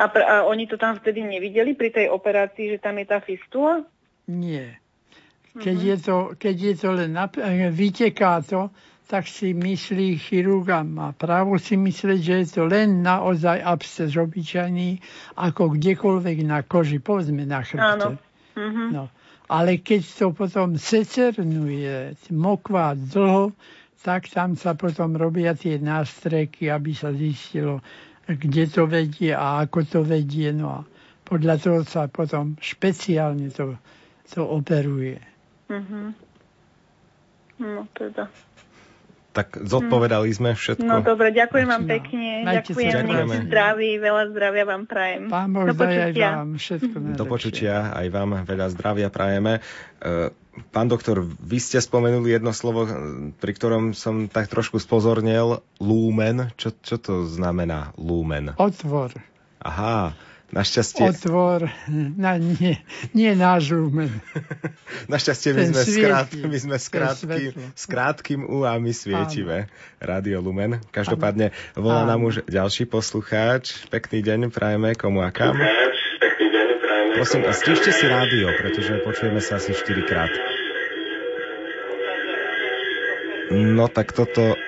A, 0.00 0.08
pr- 0.08 0.24
a 0.24 0.34
oni 0.48 0.68
to 0.68 0.80
tam 0.80 0.96
vtedy 0.96 1.24
nevideli 1.24 1.76
pri 1.76 1.92
tej 1.92 2.06
operácii, 2.08 2.76
že 2.76 2.78
tam 2.80 2.96
je 3.00 3.06
tá 3.06 3.20
fistula? 3.20 3.84
Nie. 4.28 4.80
Keď, 5.52 5.76
mm-hmm. 5.76 5.92
je, 5.92 5.96
to, 6.00 6.16
keď 6.40 6.56
je 6.56 6.74
to 6.80 6.88
len, 6.96 7.10
nap- 7.12 7.40
eh, 7.40 7.68
vyteká 7.68 8.40
to, 8.40 8.72
tak 9.12 9.28
si 9.28 9.52
myslí 9.52 10.16
chirurg 10.16 10.72
a 10.72 10.80
má 10.80 11.12
právo 11.12 11.60
si 11.60 11.76
myslieť, 11.76 12.20
že 12.24 12.34
je 12.40 12.46
to 12.48 12.62
len 12.64 13.04
naozaj 13.04 13.60
absces 13.60 14.16
obyčajný, 14.16 15.04
ako 15.36 15.76
kdekoľvek 15.76 16.48
na 16.48 16.64
koži, 16.64 16.96
povedzme 16.96 17.44
na 17.44 17.60
chrbte. 17.60 18.08
Áno. 18.08 18.16
Mm-hmm. 18.56 18.88
No. 18.88 19.12
Ale 19.52 19.84
keď 19.84 20.00
to 20.16 20.26
potom 20.32 20.80
secernuje, 20.80 22.16
mokvá 22.32 22.96
dlho, 22.96 23.52
tak 24.00 24.32
tam 24.32 24.56
sa 24.56 24.72
potom 24.72 25.12
robia 25.12 25.52
tie 25.52 25.76
nástreky, 25.76 26.72
aby 26.72 26.96
sa 26.96 27.12
zistilo, 27.12 27.84
kde 28.24 28.64
to 28.64 28.88
vedie 28.88 29.36
a 29.36 29.60
ako 29.60 29.84
to 29.84 30.00
vedie. 30.08 30.56
No 30.56 30.80
a 30.80 30.80
podľa 31.28 31.60
toho 31.60 31.80
sa 31.84 32.08
potom 32.08 32.56
špeciálne 32.64 33.52
to, 33.52 33.76
to 34.32 34.40
operuje. 34.40 35.20
Mm-hmm. 35.68 36.06
No 37.60 37.84
teda 37.92 38.32
tak 39.32 39.56
zodpovedali 39.56 40.28
sme 40.30 40.52
všetko. 40.52 40.84
No 40.84 41.00
dobre, 41.00 41.32
ďakujem 41.32 41.66
vám 41.66 41.84
pekne. 41.88 42.44
No, 42.44 42.52
ďakujem, 42.52 42.92
nech 43.08 43.48
zdraví, 43.48 43.96
veľa 43.96 44.24
zdravia 44.28 44.64
vám 44.68 44.84
prajem. 44.84 45.32
Pán 45.32 45.48
Boh 45.50 45.64
Do 45.64 45.72
počutia. 45.72 46.28
Aj 46.28 46.36
vám 46.44 46.50
všetko 46.60 46.96
Do 47.16 47.24
počutia, 47.24 47.74
aj 47.96 48.06
vám 48.12 48.30
veľa 48.44 48.66
zdravia 48.76 49.08
prajeme. 49.08 49.58
E, 49.58 50.30
pán 50.68 50.86
doktor, 50.92 51.24
vy 51.24 51.58
ste 51.58 51.80
spomenuli 51.80 52.36
jedno 52.36 52.52
slovo, 52.52 52.84
pri 53.40 53.52
ktorom 53.56 53.96
som 53.96 54.28
tak 54.28 54.52
trošku 54.52 54.76
spozornil. 54.76 55.64
Lúmen. 55.80 56.52
Čo, 56.60 56.76
čo 56.84 57.00
to 57.00 57.24
znamená 57.24 57.96
lúmen? 57.96 58.52
Otvor. 58.60 59.16
Aha. 59.64 60.12
Našťastie... 60.52 61.16
Otvor, 61.16 61.64
na, 61.88 62.36
nie, 62.36 62.76
nie 63.16 63.32
náš 63.32 63.72
lumen. 63.72 64.12
Našťastie 65.12 65.56
my 65.56 65.64
sme, 65.72 65.80
skrát, 65.80 66.28
my 66.28 66.58
sme 66.60 66.76
s, 66.76 66.86
krátkým, 66.92 67.52
s 67.72 67.84
krátkým 67.88 68.40
U 68.44 68.68
a 68.68 68.76
my 68.76 68.92
svietime. 68.92 69.72
Radio 69.96 70.44
Lumen. 70.44 70.84
Každopádne 70.92 71.56
volá 71.72 72.04
nám 72.04 72.28
už 72.28 72.44
ďalší 72.44 72.84
poslucháč. 72.84 73.88
Pekný 73.88 74.20
deň, 74.20 74.40
prajeme 74.52 74.92
komu 74.92 75.24
a 75.24 75.32
kam. 75.32 75.56
Prosím, 77.16 77.48
stíšte 77.48 77.88
si 77.88 78.04
rádio, 78.04 78.52
pretože 78.60 79.00
počujeme 79.08 79.40
sa 79.40 79.56
asi 79.56 79.72
4 79.72 80.04
krát. 80.04 80.32
No 83.56 83.88
tak 83.88 84.12
toto 84.12 84.60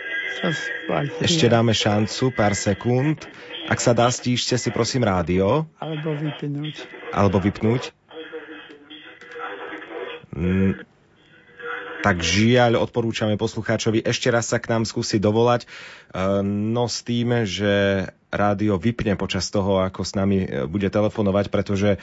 ešte 1.22 1.46
dáme 1.46 1.72
šancu, 1.72 2.34
pár 2.34 2.54
sekúnd. 2.56 3.22
Ak 3.64 3.80
sa 3.80 3.96
dá, 3.96 4.10
stíšte 4.12 4.60
si 4.60 4.68
prosím 4.68 5.08
rádio. 5.08 5.64
Alebo 5.80 6.12
vypnúť. 6.12 6.74
Alebo 7.14 7.40
vypnúť. 7.40 7.96
Mm, 10.34 10.84
tak 12.04 12.20
žiaľ 12.20 12.84
odporúčame 12.84 13.40
poslucháčovi 13.40 14.04
ešte 14.04 14.28
raz 14.28 14.52
sa 14.52 14.60
k 14.60 14.68
nám 14.68 14.84
skúsiť 14.84 15.22
dovolať, 15.22 15.64
e, 15.64 15.68
no 16.44 16.84
s 16.84 17.00
tým, 17.00 17.48
že 17.48 18.04
rádio 18.34 18.74
vypne 18.76 19.14
počas 19.14 19.46
toho, 19.48 19.78
ako 19.78 20.02
s 20.02 20.18
nami 20.18 20.44
e, 20.44 20.66
bude 20.66 20.90
telefonovať, 20.90 21.46
pretože 21.54 21.90
e, 21.94 21.98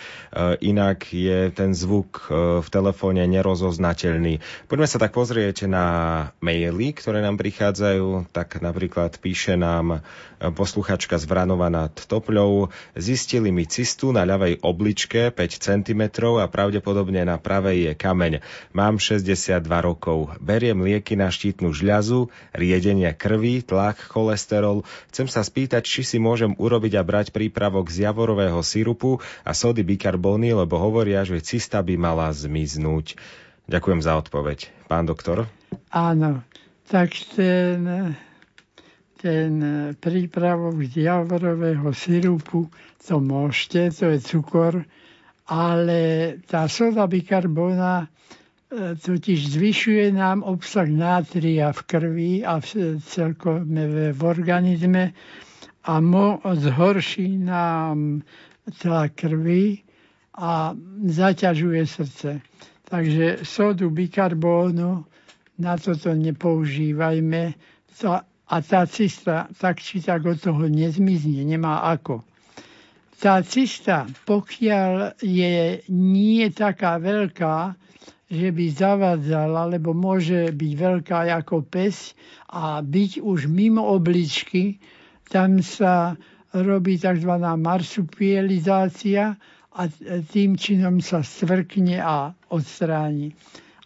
inak 0.64 1.12
je 1.12 1.52
ten 1.52 1.76
zvuk 1.76 2.32
e, 2.32 2.64
v 2.64 2.68
telefóne 2.72 3.28
nerozoznateľný. 3.28 4.40
Poďme 4.72 4.88
sa 4.88 4.98
tak 4.98 5.12
pozrieť 5.12 5.68
na 5.68 5.86
maily, 6.40 6.96
ktoré 6.96 7.20
nám 7.20 7.36
prichádzajú. 7.36 8.32
Tak 8.32 8.64
napríklad 8.64 9.20
píše 9.20 9.60
nám 9.60 10.02
posluchačka 10.42 11.22
z 11.22 11.26
Vranova 11.30 11.70
nad 11.70 11.94
Topľou. 11.94 12.74
Zistili 12.98 13.54
mi 13.54 13.70
cistu 13.70 14.10
na 14.10 14.26
ľavej 14.26 14.66
obličke 14.66 15.30
5 15.30 15.38
cm 15.62 16.02
a 16.42 16.50
pravdepodobne 16.50 17.22
na 17.22 17.38
pravej 17.38 17.92
je 17.92 17.94
kameň. 17.94 18.34
Mám 18.74 18.98
62 18.98 19.62
rokov. 19.84 20.34
Beriem 20.42 20.82
lieky 20.82 21.14
na 21.14 21.30
štítnu 21.30 21.76
žľazu, 21.76 22.34
riedenie 22.56 23.14
krvi, 23.14 23.62
tlak, 23.62 24.02
cholesterol. 24.02 24.82
Chcem 25.14 25.30
sa 25.30 25.46
spýtať, 25.46 25.86
či 25.86 26.02
si 26.02 26.18
môžem 26.22 26.54
urobiť 26.54 26.94
a 26.96 27.04
brať 27.04 27.34
prípravok 27.34 27.90
z 27.90 28.06
javorového 28.06 28.62
sirupu 28.62 29.18
a 29.42 29.52
sody 29.52 29.82
bikarbóny, 29.82 30.54
lebo 30.54 30.78
hovoria, 30.78 31.26
že 31.26 31.42
cista 31.42 31.82
by 31.82 31.98
mala 31.98 32.30
zmiznúť. 32.30 33.18
Ďakujem 33.66 34.00
za 34.00 34.14
odpoveď. 34.18 34.70
Pán 34.86 35.10
doktor? 35.10 35.50
Áno, 35.90 36.44
tak 36.86 37.16
ten, 37.36 38.14
ten 39.16 39.52
prípravok 39.96 40.82
z 40.84 41.08
javorového 41.08 41.96
sirupu, 41.96 42.68
to 43.00 43.24
môžete, 43.24 43.96
to 43.96 44.12
je 44.12 44.20
cukor, 44.20 44.84
ale 45.48 46.00
tá 46.48 46.68
soda 46.68 47.08
bikarbóna 47.08 48.08
e, 48.72 48.96
totiž 48.96 49.56
zvyšuje 49.56 50.12
nám 50.12 50.44
obsah 50.44 50.88
nátria 50.88 51.72
v 51.72 51.82
krvi 51.86 52.34
a 52.44 52.60
v, 52.60 53.00
celkom 53.00 53.68
v 54.12 54.20
organizme 54.20 55.16
a 55.84 56.00
mo, 56.00 56.38
zhorší 56.46 57.38
nám 57.38 58.22
tlak 58.82 59.16
krvi 59.16 59.82
a 60.38 60.74
zaťažuje 61.06 61.82
srdce. 61.88 62.42
Takže 62.86 63.38
sodu 63.44 63.90
bikarbónu 63.90 65.06
na 65.58 65.78
toto 65.78 66.14
nepoužívajme 66.14 67.54
a 68.52 68.56
tá 68.62 68.82
cista 68.86 69.48
tak 69.58 69.80
či 69.80 70.04
tak 70.04 70.26
od 70.26 70.38
toho 70.42 70.68
nezmizne, 70.68 71.46
nemá 71.48 71.88
ako. 71.88 72.22
Tá 73.22 73.40
cista, 73.46 74.10
pokiaľ 74.26 75.22
je 75.22 75.86
nie 75.94 76.44
taká 76.50 76.98
veľká, 76.98 77.78
že 78.32 78.48
by 78.50 78.66
zavadzala, 78.72 79.70
lebo 79.70 79.94
môže 79.94 80.50
byť 80.56 80.72
veľká 80.74 81.30
ako 81.44 81.68
pes 81.68 82.18
a 82.50 82.82
byť 82.82 83.22
už 83.22 83.46
mimo 83.46 83.86
obličky, 83.86 84.82
tam 85.32 85.64
sa 85.64 86.20
robí 86.52 87.00
tzv. 87.00 87.32
marsupielizácia 87.40 89.40
a 89.72 89.82
tým 90.28 90.60
činom 90.60 91.00
sa 91.00 91.24
stvrkne 91.24 92.04
a 92.04 92.36
odstráni. 92.52 93.32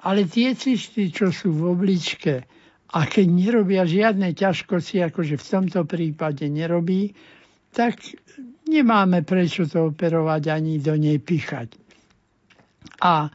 Ale 0.02 0.26
tie 0.26 0.58
cysty, 0.58 1.14
čo 1.14 1.30
sú 1.30 1.54
v 1.54 1.78
obličke, 1.78 2.50
a 2.96 3.06
keď 3.06 3.26
nerobia 3.28 3.84
žiadne 3.84 4.34
ťažkosti, 4.34 5.04
akože 5.06 5.36
v 5.38 5.46
tomto 5.46 5.84
prípade 5.84 6.48
nerobí, 6.48 7.12
tak 7.76 8.00
nemáme 8.72 9.28
prečo 9.28 9.68
to 9.68 9.92
operovať 9.92 10.48
ani 10.48 10.80
do 10.80 10.96
nej 10.96 11.20
pichať. 11.20 11.76
A 13.04 13.28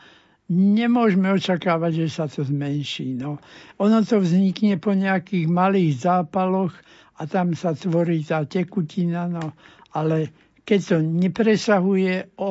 nemôžeme 0.50 1.30
očakávať, 1.30 2.06
že 2.06 2.08
sa 2.08 2.24
to 2.24 2.42
zmenší. 2.42 3.20
No. 3.20 3.36
Ono 3.78 4.00
to 4.00 4.18
vznikne 4.18 4.80
po 4.80 4.96
nejakých 4.96 5.46
malých 5.46 6.08
zápaloch 6.08 6.72
a 7.20 7.22
tam 7.28 7.52
sa 7.52 7.76
tvorí 7.76 8.24
tá 8.24 8.48
tekutina, 8.48 9.28
no, 9.28 9.52
ale 9.92 10.32
keď 10.64 10.80
to 10.80 10.96
nepresahuje 11.04 12.32
o, 12.40 12.48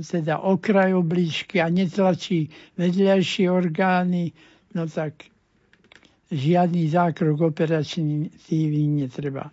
teda 0.00 0.40
okraj 0.40 0.96
obličky 0.96 1.60
a 1.60 1.68
netlačí 1.68 2.48
vedľajšie 2.80 3.46
orgány, 3.52 4.32
no 4.72 4.88
tak 4.88 5.28
žiadny 6.32 6.88
zákrok 6.88 7.52
operatívny 7.52 8.86
netreba. 9.04 9.52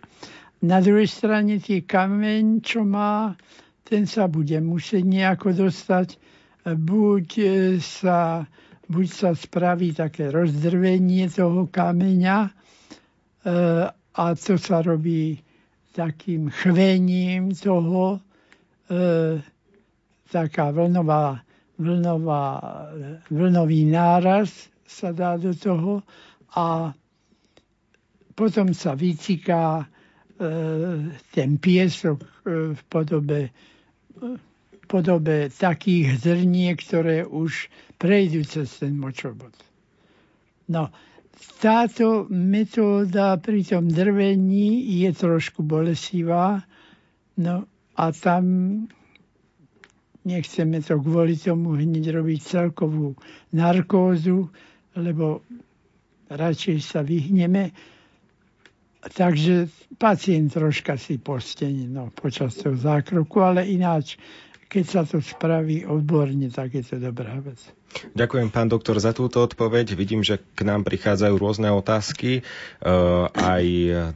Na 0.64 0.80
druhej 0.80 1.12
strane 1.12 1.60
tie 1.60 1.84
kameň, 1.84 2.64
čo 2.64 2.88
má, 2.88 3.36
ten 3.84 4.08
sa 4.08 4.32
bude 4.32 4.56
musieť 4.64 5.04
nejako 5.04 5.68
dostať. 5.68 6.16
Buď 6.64 7.26
e, 7.36 7.48
sa, 7.84 8.48
buď 8.88 9.06
sa 9.12 9.30
spraví 9.36 9.92
také 9.92 10.32
rozdrvenie 10.32 11.28
toho 11.28 11.68
kameňa, 11.68 12.48
e, 12.48 12.50
a 14.14 14.34
to 14.34 14.54
sa 14.58 14.82
robí 14.82 15.42
takým 15.94 16.50
chvením 16.50 17.54
toho, 17.54 18.18
e, 18.90 19.42
taká 20.30 20.70
vlnová, 20.70 21.42
vlnová, 21.78 22.44
vlnový 23.30 23.86
náraz 23.86 24.70
sa 24.86 25.14
dá 25.14 25.38
do 25.38 25.54
toho 25.54 26.02
a 26.54 26.94
potom 28.34 28.74
sa 28.74 28.98
vyciká 28.98 29.82
e, 29.82 29.86
ten 31.30 31.50
piesok 31.58 32.18
e, 32.22 32.28
v 32.74 32.80
podobe 32.90 33.40
e, 34.18 34.54
podobe 34.84 35.48
takých 35.50 36.20
zrniek, 36.20 36.76
ktoré 36.76 37.24
už 37.24 37.72
prejdú 37.96 38.44
cez 38.44 38.68
ten 38.78 38.94
močobod. 38.94 39.52
No, 40.68 40.92
táto 41.58 42.26
metóda 42.30 43.36
pri 43.40 43.64
tom 43.64 43.88
drvení 43.88 45.00
je 45.02 45.10
trošku 45.12 45.62
bolesivá, 45.64 46.62
no 47.36 47.64
a 47.96 48.04
tam 48.12 48.44
nechceme 50.24 50.80
to 50.80 50.98
kvôli 50.98 51.36
tomu 51.36 51.76
hneď 51.76 52.16
robiť 52.16 52.40
celkovú 52.42 53.14
narkózu, 53.52 54.48
lebo 54.96 55.44
radšej 56.32 56.78
sa 56.80 57.00
vyhneme. 57.04 57.70
Takže 59.04 59.68
pacient 60.00 60.56
troška 60.56 60.96
si 60.96 61.20
postení 61.20 61.84
no, 61.84 62.08
počas 62.08 62.56
toho 62.56 62.72
zákroku, 62.72 63.36
ale 63.44 63.68
ináč, 63.68 64.16
keď 64.72 64.84
sa 64.88 65.02
to 65.04 65.20
spraví 65.20 65.84
odborne, 65.84 66.48
tak 66.48 66.72
je 66.72 66.82
to 66.88 66.96
dobrá 66.96 67.36
vec. 67.44 67.60
Ďakujem, 68.14 68.50
pán 68.50 68.66
doktor, 68.66 68.98
za 68.98 69.14
túto 69.14 69.42
odpoveď. 69.42 69.94
Vidím, 69.94 70.26
že 70.26 70.42
k 70.54 70.66
nám 70.66 70.82
prichádzajú 70.82 71.34
rôzne 71.38 71.70
otázky, 71.70 72.40
e, 72.40 72.42
aj 73.34 73.64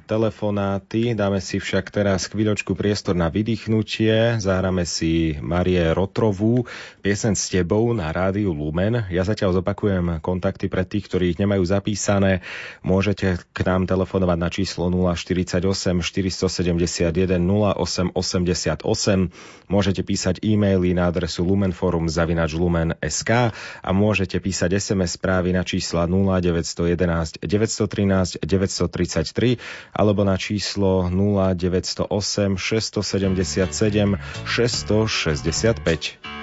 telefonáty. 0.06 1.14
Dáme 1.14 1.38
si 1.38 1.62
však 1.62 1.90
teraz 1.94 2.26
chvíľočku 2.26 2.74
priestor 2.74 3.14
na 3.14 3.30
vydýchnutie. 3.30 4.38
Zahráme 4.42 4.82
si 4.82 5.38
Marie 5.38 5.82
Rotrovú, 5.94 6.66
piesen 7.02 7.38
s 7.38 7.50
tebou 7.50 7.90
na 7.94 8.10
rádiu 8.10 8.50
Lumen. 8.50 9.06
Ja 9.10 9.22
zatiaľ 9.22 9.62
zopakujem 9.62 10.18
kontakty 10.22 10.66
pre 10.66 10.82
tých, 10.82 11.06
ktorí 11.06 11.34
ich 11.34 11.40
nemajú 11.40 11.62
zapísané. 11.62 12.42
Môžete 12.82 13.38
k 13.54 13.58
nám 13.62 13.86
telefonovať 13.86 14.38
na 14.38 14.50
číslo 14.50 14.90
048 14.90 15.62
471 16.02 17.38
0888. 17.38 19.30
Môžete 19.68 20.02
písať 20.02 20.40
e-maily 20.42 20.96
na 20.96 21.10
adresu 21.10 21.44
lumenforum.lumen.sk 21.44 23.30
a 23.82 23.90
môžete 23.92 24.38
písať 24.38 24.78
SMS 24.78 25.20
správy 25.20 25.52
na 25.52 25.62
čísla 25.66 26.06
0911 26.06 27.42
913 27.42 28.40
933 28.42 29.58
alebo 29.92 30.22
na 30.24 30.36
číslo 30.38 31.08
0908 31.10 32.08
677 32.56 34.18
665. 34.46 36.37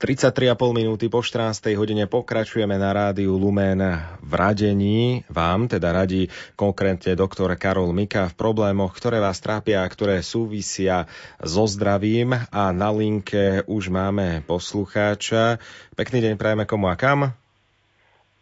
33,5 0.00 0.56
minúty 0.72 1.12
po 1.12 1.20
14. 1.20 1.76
hodine 1.76 2.08
pokračujeme 2.08 2.72
na 2.80 2.88
rádiu 2.96 3.36
Lumen 3.36 3.84
v 4.24 4.32
radení. 4.32 5.28
Vám 5.28 5.68
teda 5.68 5.92
radí 5.92 6.24
konkrétne 6.56 7.12
doktor 7.12 7.52
Karol 7.60 7.92
Mika 7.92 8.32
v 8.32 8.38
problémoch, 8.40 8.96
ktoré 8.96 9.20
vás 9.20 9.44
trápia 9.44 9.84
a 9.84 9.92
ktoré 9.92 10.24
súvisia 10.24 11.04
so 11.44 11.68
zdravím. 11.68 12.32
A 12.32 12.72
na 12.72 12.88
linke 12.88 13.60
už 13.68 13.92
máme 13.92 14.40
poslucháča. 14.48 15.60
Pekný 15.92 16.24
deň 16.24 16.40
prajeme 16.40 16.64
komu 16.64 16.88
a 16.88 16.96
kam? 16.96 17.36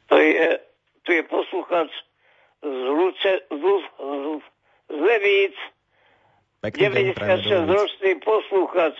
To 0.06 0.14
je 0.14 0.62
Tu 1.02 1.10
je 1.10 1.26
posluchač 1.26 1.90
z, 2.62 2.70
Luče, 2.70 3.34
z, 3.50 3.64
z, 3.98 4.26
z 4.94 4.98
Levíc, 5.02 5.56
96-ročný 6.62 8.22
posluchač, 8.22 8.94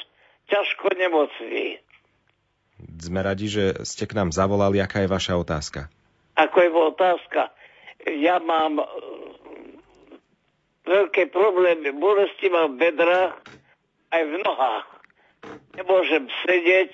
ťažko 0.51 0.91
nemocný. 0.99 1.87
Sme 2.79 3.21
radi, 3.23 3.51
že 3.51 3.65
ste 3.83 4.07
k 4.07 4.15
nám 4.15 4.31
zavolali. 4.31 4.79
Aká 4.79 5.03
je 5.03 5.11
vaša 5.11 5.35
otázka? 5.39 5.91
Ako 6.39 6.57
je 6.63 6.71
otázka? 6.71 7.51
Ja 8.07 8.39
mám 8.39 8.79
veľké 10.87 11.29
problémy. 11.35 11.93
Bolesti 11.99 12.49
mám 12.49 12.79
v 12.79 12.89
bedrách 12.89 13.35
aj 14.15 14.23
v 14.25 14.35
nohách. 14.41 14.89
Nemôžem 15.77 16.27
sedieť 16.47 16.93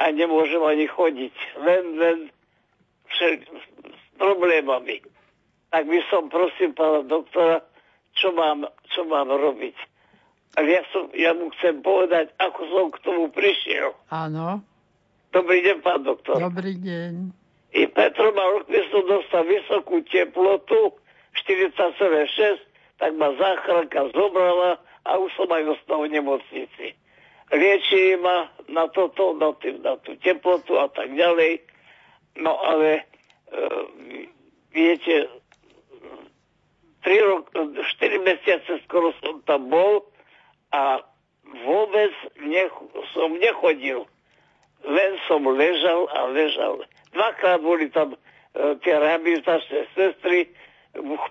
a 0.00 0.10
nemôžem 0.12 0.60
ani 0.64 0.86
chodiť. 0.88 1.34
Len, 1.62 1.84
len 1.96 2.18
všel, 3.12 3.44
s 3.86 4.04
problémami. 4.18 5.00
Tak 5.68 5.84
by 5.84 6.00
som 6.08 6.32
prosím 6.32 6.72
pána 6.72 7.04
doktora, 7.04 7.60
čo 8.16 8.32
mám, 8.32 8.64
čo 8.92 9.04
mám 9.04 9.28
robiť. 9.28 9.76
Ale 10.56 10.80
ja, 10.80 10.82
som, 10.90 11.12
ja 11.12 11.36
mu 11.36 11.52
chcem 11.60 11.84
povedať, 11.84 12.32
ako 12.40 12.60
som 12.72 12.86
k 12.90 12.98
tomu 13.04 13.28
prišiel. 13.30 13.92
Áno. 14.08 14.64
Dobrý 15.28 15.60
deň, 15.60 15.76
pán 15.84 16.00
doktor. 16.02 16.40
Dobrý 16.40 16.76
deň. 16.80 17.12
I 17.76 17.84
Petro 17.92 18.32
mal, 18.32 18.64
som 18.64 19.02
dostal 19.04 19.44
vysokú 19.44 20.00
teplotu, 20.08 20.96
40,6 21.44 22.68
tak 22.98 23.14
ma 23.14 23.30
záchranka 23.38 24.10
zobrala 24.10 24.82
a 25.06 25.10
už 25.16 25.30
som 25.38 25.48
aj 25.48 25.78
ostal 25.78 26.04
v 26.04 26.18
nemocnici. 26.18 26.98
Liečili 27.48 28.20
ma 28.20 28.50
na 28.68 28.90
toto, 28.90 29.32
na, 29.38 29.54
tý, 29.56 29.78
na 29.80 29.96
tú 30.02 30.18
teplotu 30.20 30.76
a 30.76 30.90
tak 30.90 31.14
ďalej. 31.14 31.64
No 32.42 32.58
ale 32.60 33.06
e, 33.48 33.62
viete, 34.74 35.30
3 37.06 37.28
rok, 37.30 37.54
4 37.54 38.26
mesiace 38.26 38.82
skoro 38.84 39.14
som 39.22 39.40
tam 39.48 39.70
bol 39.72 40.04
a 40.74 41.00
vôbec 41.64 42.12
nech, 42.44 42.74
som 43.16 43.32
nechodil. 43.38 44.04
Len 44.86 45.12
som 45.26 45.42
ležal 45.42 46.06
a 46.12 46.30
ležal. 46.30 46.84
Dvakrát 47.10 47.58
boli 47.62 47.90
tam 47.90 48.14
e, 48.14 48.18
tie 48.84 48.94
rehabilitačné 48.94 49.90
sestry, 49.96 50.52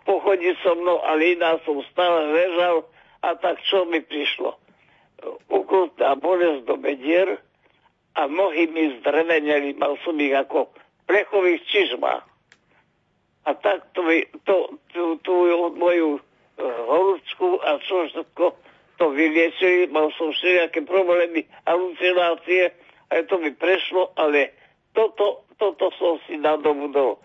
pochodiť 0.05 0.55
so 0.63 0.77
mnou, 0.77 1.01
ale 1.03 1.35
iná 1.35 1.59
som 1.65 1.81
stále 1.91 2.31
ležal 2.31 2.85
a 3.25 3.35
tak 3.35 3.59
čo 3.67 3.83
mi 3.89 3.99
prišlo? 3.99 4.55
Ukrutná 5.49 6.13
bolesť 6.15 6.69
do 6.69 6.75
bedier 6.77 7.41
a 8.13 8.29
nohy 8.29 8.69
mi 8.69 9.01
zdreveneli, 9.01 9.73
mal 9.75 9.97
som 10.05 10.13
ich 10.21 10.33
ako 10.33 10.69
plechových 11.09 11.61
čižmách. 11.67 12.23
A 13.47 13.49
tak 13.55 13.89
to, 13.95 14.03
to, 14.43 14.55
tú, 14.91 15.03
tú 15.23 15.33
moju 15.79 16.19
uh, 16.19 16.21
horúčku 16.59 17.63
a 17.63 17.79
čo 17.79 18.05
všetko 18.11 18.45
to 18.97 19.05
vyliečili, 19.13 19.87
mal 19.93 20.09
som 20.17 20.33
všelijaké 20.33 20.81
problémy, 20.83 21.45
halucinácie, 21.69 22.73
aj 23.11 23.21
to 23.27 23.35
mi 23.39 23.51
prešlo, 23.55 24.11
ale 24.19 24.51
toto, 24.91 25.47
toto 25.55 25.91
som 25.95 26.19
si 26.27 26.39
nadobudol 26.39 27.19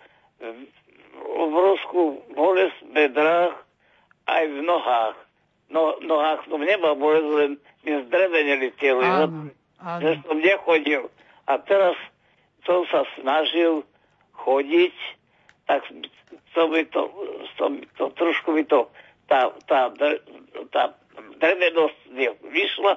obrovskú 1.23 2.23
bolesť 2.35 2.77
v 2.87 2.91
bedrách 2.93 3.55
aj 4.27 4.45
v 4.51 4.59
nohách. 4.63 5.17
No, 5.73 5.97
nohách 6.05 6.45
som 6.47 6.61
nemal 6.61 6.99
bolesť, 6.99 7.29
len 7.33 7.53
mi 7.83 7.93
zdrevenili 8.07 8.69
tie 8.77 8.93
že 9.99 10.11
som 10.23 10.37
nechodil. 10.39 11.11
A 11.49 11.59
teraz 11.59 11.99
som 12.63 12.87
sa 12.87 13.03
snažil 13.19 13.83
chodiť, 14.37 14.95
tak 15.67 15.83
som 16.55 16.71
mi 16.71 16.87
to, 16.87 17.03
som 17.59 17.81
to 17.99 18.13
trošku 18.15 18.55
mi 18.55 18.63
to, 18.69 18.87
tá, 19.27 19.51
tá, 19.67 19.91
tá 20.71 20.83
drevenosť 21.41 21.99
vyšla, 22.47 22.95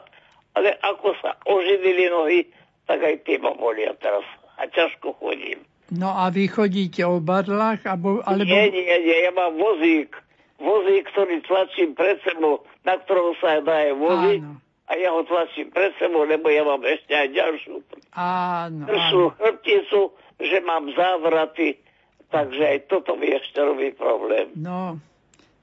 ale 0.55 0.69
ako 0.83 1.15
sa 1.23 1.39
oživili 1.47 2.11
nohy, 2.11 2.45
tak 2.85 2.99
aj 3.01 3.15
tie 3.25 3.37
ma 3.41 3.53
bolia 3.57 3.93
teraz. 3.97 4.25
A 4.55 4.69
ťažko 4.71 5.19
chodím. 5.19 5.61
No 5.93 6.09
a 6.09 6.33
vy 6.33 6.49
chodíte 6.49 7.05
o 7.05 7.21
barlách? 7.21 7.85
Abo, 7.85 8.23
alebo... 8.25 8.49
Nie, 8.49 8.73
nie, 8.73 8.87
nie, 8.87 9.17
ja 9.21 9.31
mám 9.35 9.53
vozík. 9.53 10.17
Vozík, 10.57 11.11
ktorý 11.11 11.43
tlačím 11.43 11.93
pred 11.93 12.17
sebou, 12.23 12.63
na 12.87 12.95
ktorom 12.97 13.35
sa 13.37 13.59
dá 13.61 13.91
aj 13.91 13.93
voziť. 13.99 14.41
Áno. 14.41 14.63
A 14.85 14.91
ja 15.01 15.09
ho 15.11 15.21
tlačím 15.25 15.73
pred 15.73 15.91
sebou, 15.97 16.23
lebo 16.29 16.45
ja 16.47 16.61
mám 16.61 16.81
ešte 16.85 17.09
aj 17.09 17.27
ďalšiu 17.33 17.81
áno, 18.13 18.85
áno. 18.85 19.33
chrbticu, 19.33 20.13
že 20.37 20.57
mám 20.61 20.93
závraty, 20.93 21.81
takže 22.29 22.63
aj 22.63 22.79
toto 22.85 23.17
mi 23.17 23.33
ešte 23.33 23.65
robí 23.65 23.91
problém. 23.97 24.53
No, 24.53 25.01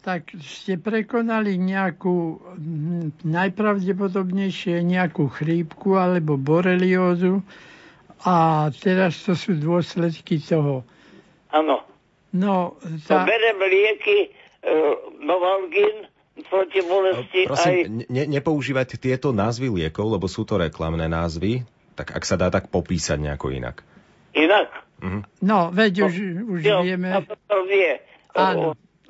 tak 0.03 0.35
ste 0.43 0.77
prekonali 0.83 1.57
nejakú, 1.57 2.43
hm, 2.43 3.23
najpravdepodobnejšie 3.23 4.83
nejakú 4.83 5.31
chrípku 5.31 5.95
alebo 5.95 6.35
boreliózu, 6.35 7.41
a 8.23 8.71
teraz 8.71 9.19
to 9.27 9.35
sú 9.35 9.59
dôsledky 9.59 10.39
toho. 10.39 10.87
Áno. 11.51 11.83
No, 12.33 12.79
tá... 13.05 13.27
berem 13.29 13.61
lieky, 13.61 14.33
uh, 14.65 14.95
Novalgin, 15.21 16.09
proti 16.49 16.81
bolesti 16.81 17.45
no, 17.45 17.53
Prosím, 17.53 17.77
aj... 17.77 18.09
ne, 18.09 18.25
nepoužívať 18.39 18.97
tieto 18.97 19.37
názvy 19.37 19.69
liekov, 19.69 20.17
lebo 20.17 20.31
sú 20.31 20.49
to 20.49 20.57
reklamné 20.57 21.11
názvy, 21.11 21.67
tak 21.93 22.15
ak 22.17 22.25
sa 22.25 22.41
dá 22.41 22.49
tak 22.49 22.73
popísať 22.73 23.21
nejako 23.21 23.53
inak. 23.53 23.85
Inak? 24.33 24.71
Mhm. 25.03 25.21
No, 25.45 25.69
veď 25.75 25.93
no, 25.93 26.05
už, 26.09 26.15
už 26.57 26.61
jo, 26.63 26.79
vieme. 26.87 27.11
A 27.11 27.21
to 27.27 27.59
vie. 27.69 28.01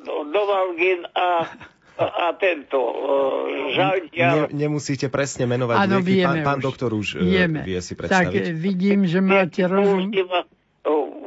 Áno. 0.02 0.26
Novalgin 0.26 1.06
a 1.14 1.46
a 1.92 2.32
tento 2.40 2.80
uh, 2.80 3.72
žaldia... 3.76 4.48
Ne, 4.48 4.66
nemusíte 4.66 5.12
presne 5.12 5.44
menovať 5.44 5.76
ano, 5.76 6.00
lieky. 6.00 6.08
Vieme 6.08 6.40
pán, 6.40 6.56
pán 6.56 6.60
doktor 6.64 6.90
už 6.96 7.20
e, 7.20 7.22
vieme. 7.22 7.60
vie 7.62 7.78
si 7.84 7.92
predstaviť. 7.92 8.48
Tak 8.48 8.56
vidím, 8.56 9.04
že 9.04 9.20
máte 9.20 9.68
rozum. 9.68 10.08
Užívam, 10.08 10.44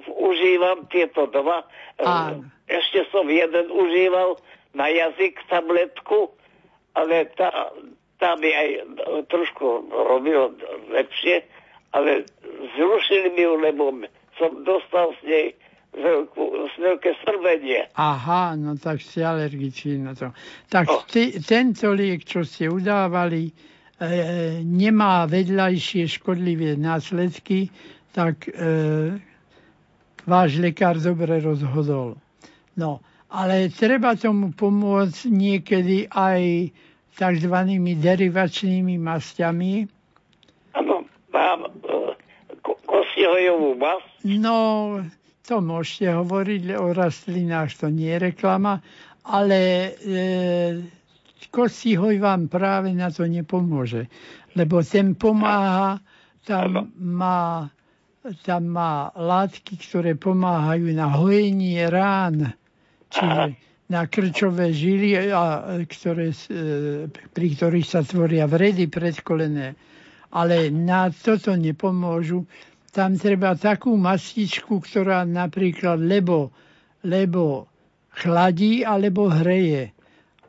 užívam 0.10 0.78
tieto 0.90 1.30
dva. 1.30 1.70
Uh, 2.02 2.42
ešte 2.66 3.06
som 3.14 3.30
jeden 3.30 3.70
užíval 3.70 4.42
na 4.74 4.90
jazyk 4.90 5.38
tabletku, 5.48 6.34
ale 6.98 7.30
tá, 7.38 7.72
tá 8.18 8.36
mi 8.36 8.50
aj 8.50 8.90
trošku 9.30 9.86
robilo 9.94 10.58
lepšie, 10.92 11.46
ale 11.94 12.28
zrušili 12.76 13.38
mi 13.38 13.44
ju, 13.46 13.54
lebo 13.62 13.84
som 14.36 14.66
dostal 14.68 15.16
z 15.22 15.30
nej 15.30 15.48
veľké 16.76 17.12
srbenie. 17.24 17.88
Aha, 17.96 18.56
no 18.60 18.76
tak 18.76 19.00
ste 19.02 19.24
alergičí 19.24 19.98
na 20.00 20.14
to. 20.14 20.36
Tak 20.68 20.86
oh. 20.92 21.02
ty, 21.08 21.40
tento 21.40 21.92
liek, 21.96 22.28
čo 22.28 22.44
ste 22.44 22.68
udávali, 22.68 23.50
e, 23.50 23.54
nemá 24.62 25.24
vedľajšie 25.26 26.04
škodlivé 26.20 26.76
následky, 26.76 27.72
tak 28.12 28.48
e, 28.52 29.20
váš 30.28 30.60
lekár 30.60 31.00
dobre 31.00 31.40
rozhodol. 31.40 32.20
No, 32.76 33.00
ale 33.32 33.72
treba 33.72 34.20
tomu 34.20 34.52
pomôcť 34.52 35.32
niekedy 35.32 36.12
aj 36.12 36.72
tzv. 37.16 37.56
derivačnými 37.80 39.00
masťami. 39.00 39.74
Áno, 40.76 41.08
mám 41.32 41.60
e, 41.68 41.72
ko- 42.60 42.80
kostihojovú 42.84 43.80
masť. 43.80 44.12
No, 44.28 44.58
to 45.46 45.62
môžete 45.62 46.10
hovoriť 46.10 46.74
o 46.76 46.92
rastlinách, 46.92 47.78
to 47.78 47.94
nie 47.94 48.10
je 48.18 48.34
reklama, 48.34 48.82
ale 49.26 49.60
e, 49.62 49.90
kostihoj 51.54 52.18
vám 52.18 52.50
práve 52.50 52.92
na 52.92 53.14
to 53.14 53.30
nepomôže, 53.30 54.10
lebo 54.58 54.82
ten 54.82 55.14
pomáha, 55.14 56.02
tam 56.46 56.94
má, 56.98 57.70
tam 58.42 58.64
má 58.70 59.14
látky, 59.14 59.78
ktoré 59.78 60.18
pomáhajú 60.18 60.90
na 60.94 61.08
hojenie 61.14 61.86
rán, 61.90 62.54
čiže 63.14 63.58
na 63.86 64.10
krčové 64.10 64.74
žily, 64.74 65.30
a, 65.30 65.78
ktoré, 65.86 66.34
e, 66.34 66.38
pri 67.10 67.48
ktorých 67.54 67.86
sa 67.86 68.02
tvoria 68.02 68.50
vredy 68.50 68.90
predkolené. 68.90 69.78
Ale 70.36 70.74
na 70.74 71.14
toto 71.14 71.54
nepomôžu 71.54 72.44
tam 72.96 73.20
treba 73.20 73.60
takú 73.60 74.00
mastičku, 74.00 74.80
ktorá 74.80 75.28
napríklad 75.28 76.00
lebo, 76.00 76.56
lebo 77.04 77.68
chladí 78.16 78.88
alebo 78.88 79.28
hreje. 79.28 79.92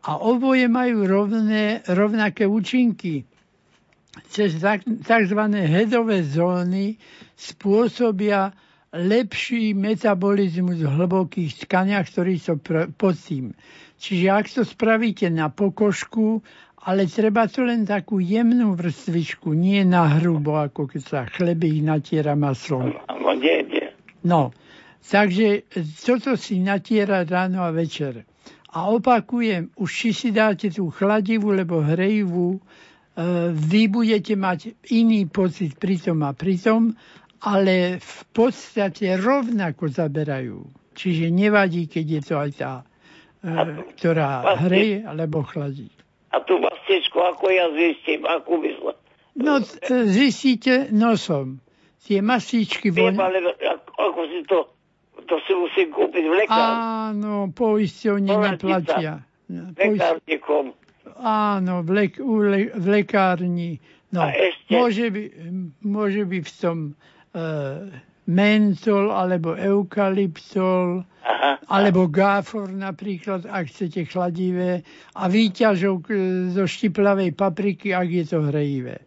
A 0.07 0.23
oboje 0.23 0.71
majú 0.71 1.03
rovné, 1.03 1.83
rovnaké 1.91 2.47
účinky. 2.47 3.27
Cez 4.31 4.63
tzv. 4.63 5.41
hedové 5.67 6.23
zóny 6.23 6.95
spôsobia 7.35 8.55
lepší 8.95 9.75
metabolizmus 9.75 10.79
v 10.79 10.89
hlbokých 10.89 11.67
tkaniach, 11.67 12.07
ktorí 12.07 12.39
sú 12.39 12.63
pod 12.95 13.15
tým. 13.19 13.59
Čiže 13.99 14.27
ak 14.31 14.47
to 14.47 14.63
spravíte 14.63 15.27
na 15.35 15.51
pokožku, 15.51 16.47
ale 16.87 17.11
treba 17.11 17.51
to 17.51 17.67
len 17.67 17.83
takú 17.83 18.23
jemnú 18.23 18.79
vrstvičku, 18.79 19.51
nie 19.59 19.83
na 19.83 20.07
hrubo, 20.17 20.55
ako 20.55 20.87
keď 20.87 21.03
sa 21.03 21.21
chleby 21.27 21.83
natiera 21.83 22.39
maslom. 22.39 22.95
No, 23.11 23.35
nie, 23.35 23.67
nie. 23.67 23.91
No, 24.23 24.55
Takže 25.07 25.71
toto 26.03 26.35
si 26.35 26.59
natiera 26.59 27.23
ráno 27.23 27.63
a 27.63 27.71
večer. 27.71 28.27
A 28.75 28.91
opakujem, 28.91 29.71
už 29.79 29.89
či 29.89 30.11
si 30.11 30.29
dáte 30.35 30.69
tú 30.69 30.91
chladivú, 30.91 31.55
lebo 31.55 31.79
hrejivú, 31.79 32.59
e, 32.59 32.61
vy 33.55 33.87
budete 33.87 34.35
mať 34.35 34.91
iný 34.91 35.31
pocit 35.31 35.79
pri 35.79 36.03
tom 36.03 36.27
a 36.27 36.35
pri 36.35 36.59
tom, 36.59 36.93
ale 37.47 38.03
v 38.03 38.19
podstate 38.35 39.15
rovnako 39.15 39.87
zaberajú. 39.89 40.59
Čiže 40.93 41.31
nevadí, 41.31 41.87
keď 41.87 42.05
je 42.05 42.21
to 42.27 42.35
aj 42.43 42.51
tá, 42.59 42.73
e, 42.83 42.85
ktorá 43.95 44.59
hreje 44.59 45.07
alebo 45.07 45.47
chladí. 45.47 45.89
A 46.37 46.45
tú 46.45 46.61
mastičku, 46.61 47.17
ako 47.17 47.49
ja 47.49 47.73
zistím, 47.73 48.29
akú 48.29 48.61
myslím? 48.61 48.93
No, 49.41 49.65
zistíte 50.05 50.93
nosom. 50.93 51.65
Tie 52.05 52.21
mastičky... 52.21 52.93
Viem, 52.93 53.17
ale 53.17 53.41
ako 53.97 54.21
si 54.29 54.45
to 54.45 54.77
to 55.27 55.41
si 55.49 55.53
musím 55.57 55.89
kúpiť 55.91 56.25
v 56.29 56.35
lekárni. 56.45 56.77
Áno, 57.11 57.49
poisťovne 57.51 58.33
neplatia. 58.37 59.25
Lekárnikom. 59.49 60.77
Áno, 61.19 61.81
v, 61.83 61.91
lek, 61.91 62.21
le, 62.21 62.71
v 62.71 62.87
lekárni. 62.87 63.81
No, 64.13 64.29
ešte... 64.29 64.71
môže, 64.71 65.07
by, 65.11 65.23
môže 65.83 66.23
byť 66.29 66.45
v 66.45 66.55
tom 66.61 66.79
uh, 67.35 67.91
mentol 68.27 69.15
alebo 69.15 69.55
eukalyptol 69.55 71.07
Aha, 71.27 71.59
alebo 71.71 72.11
gáfor 72.11 72.71
napríklad, 72.71 73.47
ak 73.47 73.71
chcete 73.71 74.07
chladivé 74.07 74.83
a 75.15 75.27
výťažok 75.27 76.01
e, 76.11 76.15
zo 76.55 76.67
štiplavej 76.67 77.35
papriky, 77.35 77.91
ak 77.95 78.09
je 78.11 78.25
to 78.27 78.39
hrejivé. 78.47 79.03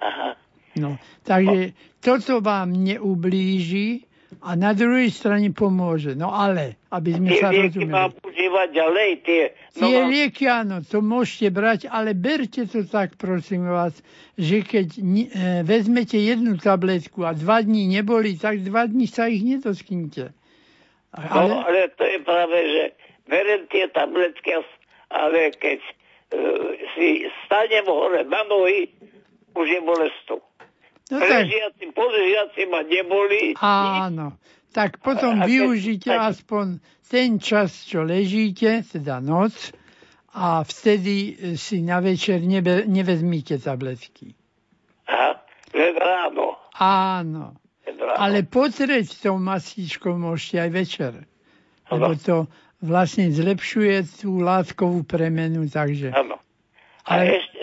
Aha. 0.00 0.36
No, 0.76 0.96
takže 1.24 1.72
toto 2.00 2.40
vám 2.44 2.72
neublíži, 2.72 4.07
a 4.42 4.54
na 4.54 4.72
druhej 4.72 5.10
strane 5.10 5.50
pomôže. 5.52 6.14
No 6.14 6.30
ale, 6.30 6.78
aby 6.90 7.18
sme 7.18 7.30
sa 7.36 7.52
rozumeli. 7.52 7.92
mám 7.92 8.12
užívať 8.24 8.68
ďalej, 8.72 9.10
tie... 9.22 9.42
No 9.78 9.86
tie 9.86 9.98
lieky, 10.08 10.44
áno, 10.48 10.82
to 10.82 10.98
môžete 11.04 11.48
brať, 11.52 11.80
ale 11.86 12.16
berte 12.16 12.64
to 12.66 12.86
tak, 12.88 13.14
prosím 13.20 13.68
vás, 13.68 13.94
že 14.38 14.64
keď 14.64 14.86
e, 14.96 15.02
vezmete 15.62 16.16
jednu 16.16 16.56
tabletku 16.56 17.26
a 17.26 17.36
dva 17.36 17.60
dní 17.60 17.86
neboli, 17.90 18.38
tak 18.38 18.64
dva 18.64 18.88
dní 18.88 19.06
sa 19.06 19.28
ich 19.28 19.44
nedosknite. 19.44 20.32
Ale... 21.12 21.48
No, 21.50 21.64
ale 21.66 21.92
to 21.94 22.04
je 22.04 22.18
práve, 22.24 22.58
že 22.58 22.82
berem 23.28 23.68
tie 23.68 23.90
tabletky, 23.92 24.64
ale 25.12 25.52
keď 25.56 25.80
e, 25.84 25.92
si 26.96 27.06
stanem 27.46 27.84
hore 27.84 28.24
na 28.24 28.42
nohy, 28.48 28.88
už 29.52 29.66
je 29.66 29.80
bolestou. 29.84 30.40
No 31.08 31.16
Ležiaci, 31.24 31.88
podležiaci 31.96 32.62
ma 32.68 32.84
neboli. 32.84 33.56
Áno. 33.64 34.36
Tak 34.76 35.00
potom 35.00 35.40
a, 35.40 35.48
využite 35.48 36.12
tak... 36.12 36.36
aspoň 36.36 36.84
ten 37.08 37.40
čas, 37.40 37.88
čo 37.88 38.04
ležíte, 38.04 38.84
teda 38.84 39.24
noc, 39.24 39.72
a 40.36 40.60
vtedy 40.60 41.34
si 41.56 41.80
na 41.80 42.04
večer 42.04 42.44
nebe, 42.44 42.84
nevezmite 42.84 43.56
tabletky. 43.56 44.36
Aha, 45.08 45.40
ráno. 45.96 46.60
Áno. 46.76 47.56
Ale 48.20 48.44
potrieť 48.44 49.24
tou 49.24 49.40
masíčkou 49.40 50.14
môžete 50.20 50.68
aj 50.68 50.70
večer. 50.70 51.12
Lebo 51.88 52.12
to 52.20 52.36
vlastne 52.84 53.32
zlepšuje 53.32 54.20
tú 54.20 54.44
látkovú 54.44 55.08
premenu, 55.08 55.64
takže... 55.66 56.12
Áno. 56.12 56.36
Ale 57.08 57.40
ešte, 57.40 57.60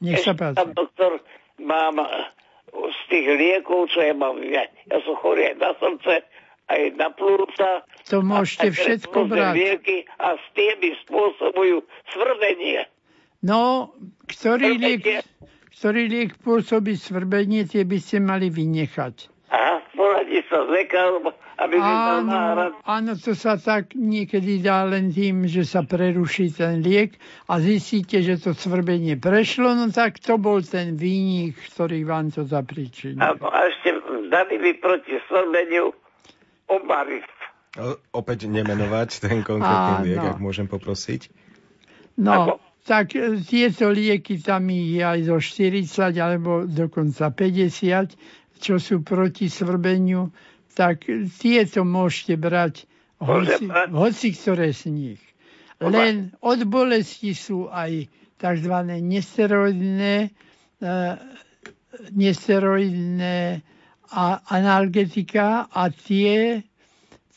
nech 0.00 0.22
sa 0.22 0.38
páči. 0.38 0.62
doktor, 0.70 1.18
mám 1.58 1.98
tých 3.14 3.26
liekov, 3.30 3.94
čo 3.94 4.02
ja 4.02 4.10
mám. 4.10 4.42
Ja, 4.42 4.66
ja 4.90 4.98
som 5.06 5.14
chorý 5.22 5.54
aj 5.54 5.56
na 5.62 5.70
srdce, 5.78 6.26
aj 6.66 6.82
na 6.98 7.08
plúca. 7.14 7.86
To 8.10 8.18
môžete 8.26 8.74
všetko 8.74 9.30
brať. 9.30 9.54
Lieky 9.54 9.98
a 10.18 10.34
s 10.34 10.44
tými 10.58 10.98
spôsobujú 11.06 11.86
svrbenie. 12.10 12.90
No, 13.46 13.94
ktorý 14.26 14.80
liek, 14.82 15.22
ktorý 15.78 16.02
liek 16.10 16.30
pôsobí 16.42 16.98
svrbenie, 16.98 17.70
tie 17.70 17.86
by 17.86 17.98
ste 18.02 18.18
mali 18.18 18.50
vynechať. 18.50 19.30
Aha, 19.54 19.86
poradí 19.94 20.42
sa 20.50 20.66
s 20.66 20.68
lekárom, 20.68 21.30
aby 21.62 21.78
áno, 21.78 22.74
áno, 22.82 23.12
to 23.14 23.38
sa 23.38 23.54
tak 23.54 23.94
niekedy 23.94 24.58
dá 24.58 24.82
len 24.82 25.14
tým, 25.14 25.46
že 25.46 25.62
sa 25.62 25.86
preruší 25.86 26.50
ten 26.50 26.82
liek 26.82 27.14
a 27.46 27.62
zistíte, 27.62 28.18
že 28.18 28.42
to 28.42 28.50
svrbenie 28.50 29.14
prešlo, 29.14 29.78
no 29.78 29.94
tak 29.94 30.18
to 30.18 30.42
bol 30.42 30.58
ten 30.58 30.98
výnik, 30.98 31.54
ktorý 31.70 32.02
vám 32.02 32.34
to 32.34 32.42
zapričinil. 32.42 33.22
Áno, 33.22 33.46
a 33.46 33.70
ešte 33.70 33.94
dali 34.26 34.58
by 34.58 34.70
proti 34.82 35.22
svrbeniu 35.30 35.94
obaris. 36.66 37.28
Opäť 38.10 38.50
nemenovať 38.50 39.22
ten 39.22 39.46
konkrétny 39.46 40.18
liek, 40.18 40.34
ak 40.34 40.42
môžem 40.42 40.66
poprosiť. 40.66 41.30
No, 42.18 42.30
Ako? 42.34 42.52
tak 42.86 43.14
e, 43.18 43.38
tieto 43.42 43.90
lieky 43.90 44.38
tam 44.38 44.70
je 44.70 45.02
aj 45.02 45.18
zo 45.26 45.38
40 45.38 46.14
alebo 46.18 46.66
dokonca 46.66 47.30
50 47.30 48.43
čo 48.64 48.80
sú 48.80 49.04
proti 49.04 49.52
svrbeniu, 49.52 50.32
tak 50.72 51.04
tieto 51.36 51.84
môžete 51.84 52.40
brať 52.40 52.88
hoci, 53.20 53.68
hoci 53.92 54.28
ktoré 54.32 54.72
z 54.72 54.82
nich. 54.88 55.22
Len 55.84 56.32
od 56.40 56.64
bolesti 56.64 57.36
sú 57.36 57.68
aj 57.68 58.08
tzv. 58.40 58.74
nesteroidné, 59.04 60.32
uh, 60.80 61.20
nesteroidné 62.16 63.60
a 64.14 64.24
analgetika 64.48 65.68
a 65.68 65.92
tie, 65.92 66.64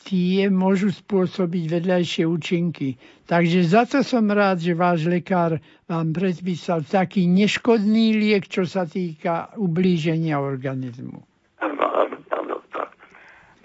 tie 0.08 0.48
môžu 0.48 0.96
spôsobiť 0.96 1.64
vedľajšie 1.68 2.24
účinky. 2.24 2.96
Takže 3.28 3.60
za 3.68 3.84
to 3.84 4.08
som 4.08 4.24
rád, 4.32 4.64
že 4.64 4.72
váš 4.72 5.04
lekár 5.04 5.60
vám 5.84 6.16
predpísal 6.16 6.88
taký 6.88 7.28
neškodný 7.28 8.16
liek, 8.16 8.48
čo 8.48 8.64
sa 8.64 8.88
týka 8.88 9.52
ublíženia 9.60 10.40
organizmu. 10.40 11.28
Áno, 11.60 11.84
pán 12.32 12.48
doktor. 12.48 12.88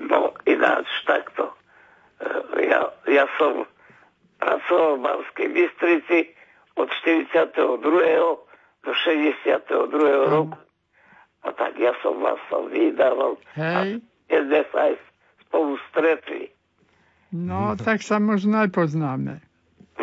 No 0.03 0.35
ináč 0.51 0.91
takto. 1.07 1.55
E, 2.19 2.67
ja, 2.67 2.91
ja 3.07 3.25
som 3.39 3.63
pracoval 4.43 4.99
v 4.99 5.03
Banskej 5.07 5.49
Bystrici 5.55 6.19
od 6.75 6.91
42. 6.91 7.63
do 8.83 8.91
62. 8.91 9.63
Mm. 9.63 10.27
roku. 10.27 10.59
A 11.47 11.55
tak 11.55 11.79
ja 11.79 11.95
som 12.03 12.19
vás 12.19 12.43
som 12.51 12.67
vydával. 12.67 13.39
Hej. 13.55 14.03
A 14.27 14.43
sa 14.75 14.79
aj 14.91 14.95
spolu 15.47 15.79
stretli. 15.95 16.51
No, 17.31 17.79
tak 17.79 18.03
sa 18.03 18.19
možno 18.19 18.59
aj 18.67 18.75
poznáme. 18.75 19.52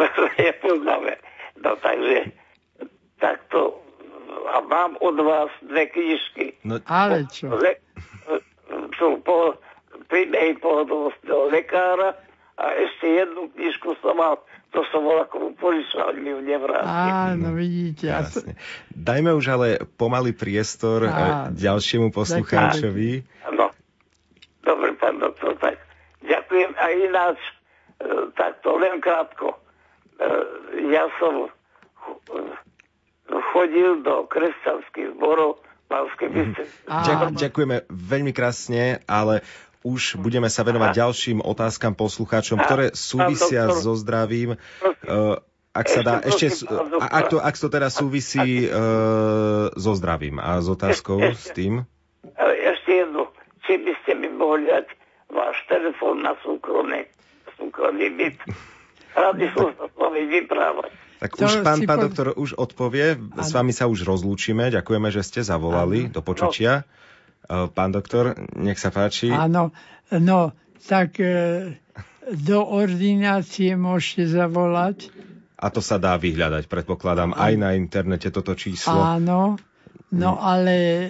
nepoznáme. 0.40 1.14
No 1.60 1.76
takže 1.80 2.32
takto 3.20 3.80
a 4.50 4.62
mám 4.66 4.98
od 5.02 5.18
vás 5.22 5.52
dve 5.62 5.90
knižky. 5.94 6.46
No, 6.66 6.82
ale 6.90 7.26
čo? 7.30 7.54
Le, 7.54 7.78
sú 8.98 9.22
po 9.22 9.58
príbehy 10.10 10.58
pohotovostného 10.58 11.54
lekára 11.54 12.18
a 12.60 12.66
ešte 12.76 13.08
jednu 13.08 13.50
knižku 13.54 13.96
som 14.02 14.18
mal, 14.18 14.42
to 14.74 14.84
som 14.92 15.06
bol 15.06 15.18
ako 15.22 15.54
požičal, 15.58 16.18
mi 16.18 16.34
ju 16.34 16.40
nevrátil. 16.44 16.90
Áno, 16.90 17.56
vidíte. 17.56 18.10
Jasne. 18.10 18.54
Dajme 18.92 19.32
už 19.38 19.46
ale 19.54 19.68
pomaly 19.96 20.34
priestor 20.34 21.08
e, 21.08 21.10
Áno. 21.10 21.56
ďalšiemu 21.56 22.12
poslucháčovi. 22.12 23.24
Áno. 23.48 23.72
Dobre, 24.66 24.94
pán 25.00 25.18
doktor, 25.24 25.56
tak 25.58 25.80
ďakujem. 26.26 26.72
A 26.76 26.86
ináč, 26.94 27.40
e, 27.98 28.30
takto 28.36 28.76
len 28.78 29.00
krátko. 29.00 29.56
E, 30.20 30.28
ja 30.92 31.08
som 31.18 31.48
chodil 33.56 34.04
do 34.04 34.28
kresťanských 34.28 35.16
zborov 35.16 35.64
Banskej 35.90 36.30
mhm. 36.30 36.36
Bystrice. 36.36 36.74
Ďak, 36.86 37.20
ďakujeme 37.36 37.76
veľmi 37.90 38.32
krásne, 38.32 39.02
ale 39.10 39.42
už 39.82 40.20
budeme 40.20 40.52
sa 40.52 40.68
venovať 40.68 40.92
Aha. 40.92 41.00
ďalším 41.08 41.40
otázkam 41.40 41.96
poslucháčom, 41.96 42.60
ktoré 42.60 42.92
súvisia 42.92 43.72
so 43.72 43.96
zdravím. 43.96 44.60
Uh, 44.84 45.40
ak 45.72 45.88
sa 45.88 46.02
dá, 46.04 46.14
ešte, 46.20 46.68
ak 47.00 47.26
to, 47.32 47.38
ak 47.40 47.56
to 47.56 47.68
teda 47.72 47.88
súvisí 47.88 48.68
uh, 48.68 49.72
so 49.80 49.94
zdravím 49.96 50.42
a 50.44 50.60
s 50.60 50.68
otázkou 50.68 51.24
ešte, 51.24 51.40
s 51.40 51.46
tým? 51.56 51.74
Ešte 52.44 52.92
jednu, 52.92 53.32
či 53.64 53.80
by 53.80 53.94
ste 54.04 54.12
mi 54.20 54.28
mohli 54.28 54.68
dať 54.68 54.88
váš 55.32 55.56
telefón 55.72 56.28
na 56.28 56.36
súkromný, 56.44 57.08
súkromný 57.56 58.12
byt. 58.20 58.36
By 59.16 59.48
som 59.56 59.70
sa 59.76 59.86
s 59.90 59.96
vami 59.98 60.22
vyprávať. 60.28 60.92
Tak 61.20 61.36
to 61.36 61.52
už 61.52 61.68
pán, 61.68 61.84
pán 61.84 62.00
po... 62.00 62.04
doktor 62.08 62.28
už 62.40 62.56
odpovie. 62.56 63.20
Ano. 63.20 63.44
S 63.44 63.52
vami 63.52 63.76
sa 63.76 63.92
už 63.92 64.08
rozlúčime. 64.08 64.72
Ďakujeme, 64.72 65.10
že 65.12 65.22
ste 65.22 65.42
zavolali 65.44 66.08
ano. 66.08 66.14
do 66.16 66.22
počutia. 66.24 66.88
No. 67.50 67.68
Pán 67.74 67.92
doktor, 67.92 68.38
nech 68.56 68.78
sa 68.78 68.94
páči. 68.94 69.34
Áno, 69.34 69.74
no, 70.14 70.54
tak 70.86 71.18
e, 71.18 71.74
do 72.30 72.62
ordinácie 72.62 73.74
môžete 73.74 74.30
zavolať. 74.30 75.10
A 75.58 75.74
to 75.74 75.82
sa 75.82 75.98
dá 75.98 76.14
vyhľadať, 76.16 76.70
predpokladám, 76.70 77.34
aj 77.34 77.54
na 77.58 77.74
internete 77.74 78.30
toto 78.30 78.54
číslo. 78.54 78.96
Áno, 78.96 79.58
no 80.14 80.32
ale 80.38 80.76
e, 80.78 81.10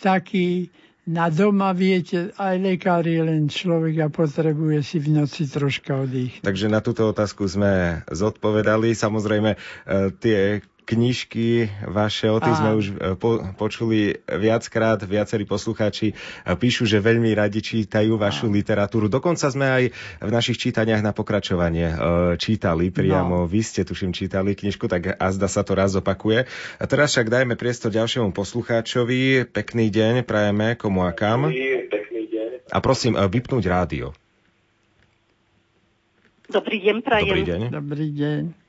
taký 0.00 0.72
na 1.06 1.30
doma, 1.30 1.70
viete, 1.70 2.34
aj 2.34 2.58
lekár 2.58 3.06
je 3.06 3.22
len 3.22 3.46
človek 3.46 3.94
a 4.02 4.08
potrebuje 4.10 4.82
si 4.82 4.98
v 4.98 5.22
noci 5.22 5.46
troška 5.46 6.02
oddychnúť. 6.02 6.42
Takže 6.42 6.66
na 6.66 6.82
túto 6.82 7.06
otázku 7.06 7.46
sme 7.46 8.02
zodpovedali. 8.10 8.90
Samozrejme, 8.90 9.54
e, 9.54 9.58
tie 10.18 10.66
knižky 10.86 11.66
vaše, 11.82 12.30
o 12.30 12.38
tých 12.38 12.56
sme 12.62 12.70
už 12.78 12.86
e, 12.86 12.94
po, 13.18 13.42
počuli 13.58 14.22
viackrát, 14.30 15.02
viacerí 15.02 15.42
poslucháči 15.42 16.14
e, 16.14 16.54
píšu, 16.54 16.86
že 16.86 17.02
veľmi 17.02 17.34
radi 17.34 17.58
čítajú 17.58 18.14
vašu 18.14 18.46
literatúru. 18.46 19.10
Dokonca 19.10 19.50
sme 19.50 19.66
aj 19.66 19.84
v 20.22 20.30
našich 20.30 20.62
čítaniach 20.62 21.02
na 21.02 21.10
pokračovanie 21.10 21.90
e, 21.90 21.96
čítali 22.38 22.94
priamo. 22.94 23.44
No. 23.44 23.50
Vy 23.50 23.66
ste, 23.66 23.82
tuším, 23.82 24.14
čítali 24.14 24.54
knižku, 24.54 24.86
tak 24.86 25.18
azda 25.18 25.50
sa 25.50 25.66
to 25.66 25.74
raz 25.74 25.98
opakuje. 25.98 26.46
A 26.78 26.84
teraz 26.86 27.18
však 27.18 27.34
dajme 27.34 27.58
priestor 27.58 27.90
ďalšiemu 27.90 28.30
poslucháčovi. 28.30 29.50
Pekný 29.50 29.90
deň, 29.90 30.22
prajeme 30.22 30.78
komu 30.78 31.02
a 31.02 31.10
kam. 31.10 31.50
A 32.70 32.78
prosím, 32.78 33.18
vypnúť 33.18 33.64
rádio. 33.66 34.14
Dobrý 36.46 36.78
deň, 36.78 36.96
prajem. 37.02 37.26
Dobrý 37.26 37.42
deň. 37.42 37.60
Dobrý 37.74 38.08
deň 38.14 38.65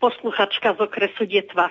posluchačka 0.00 0.74
z 0.74 0.80
okresu 0.88 1.28
Detva. 1.28 1.68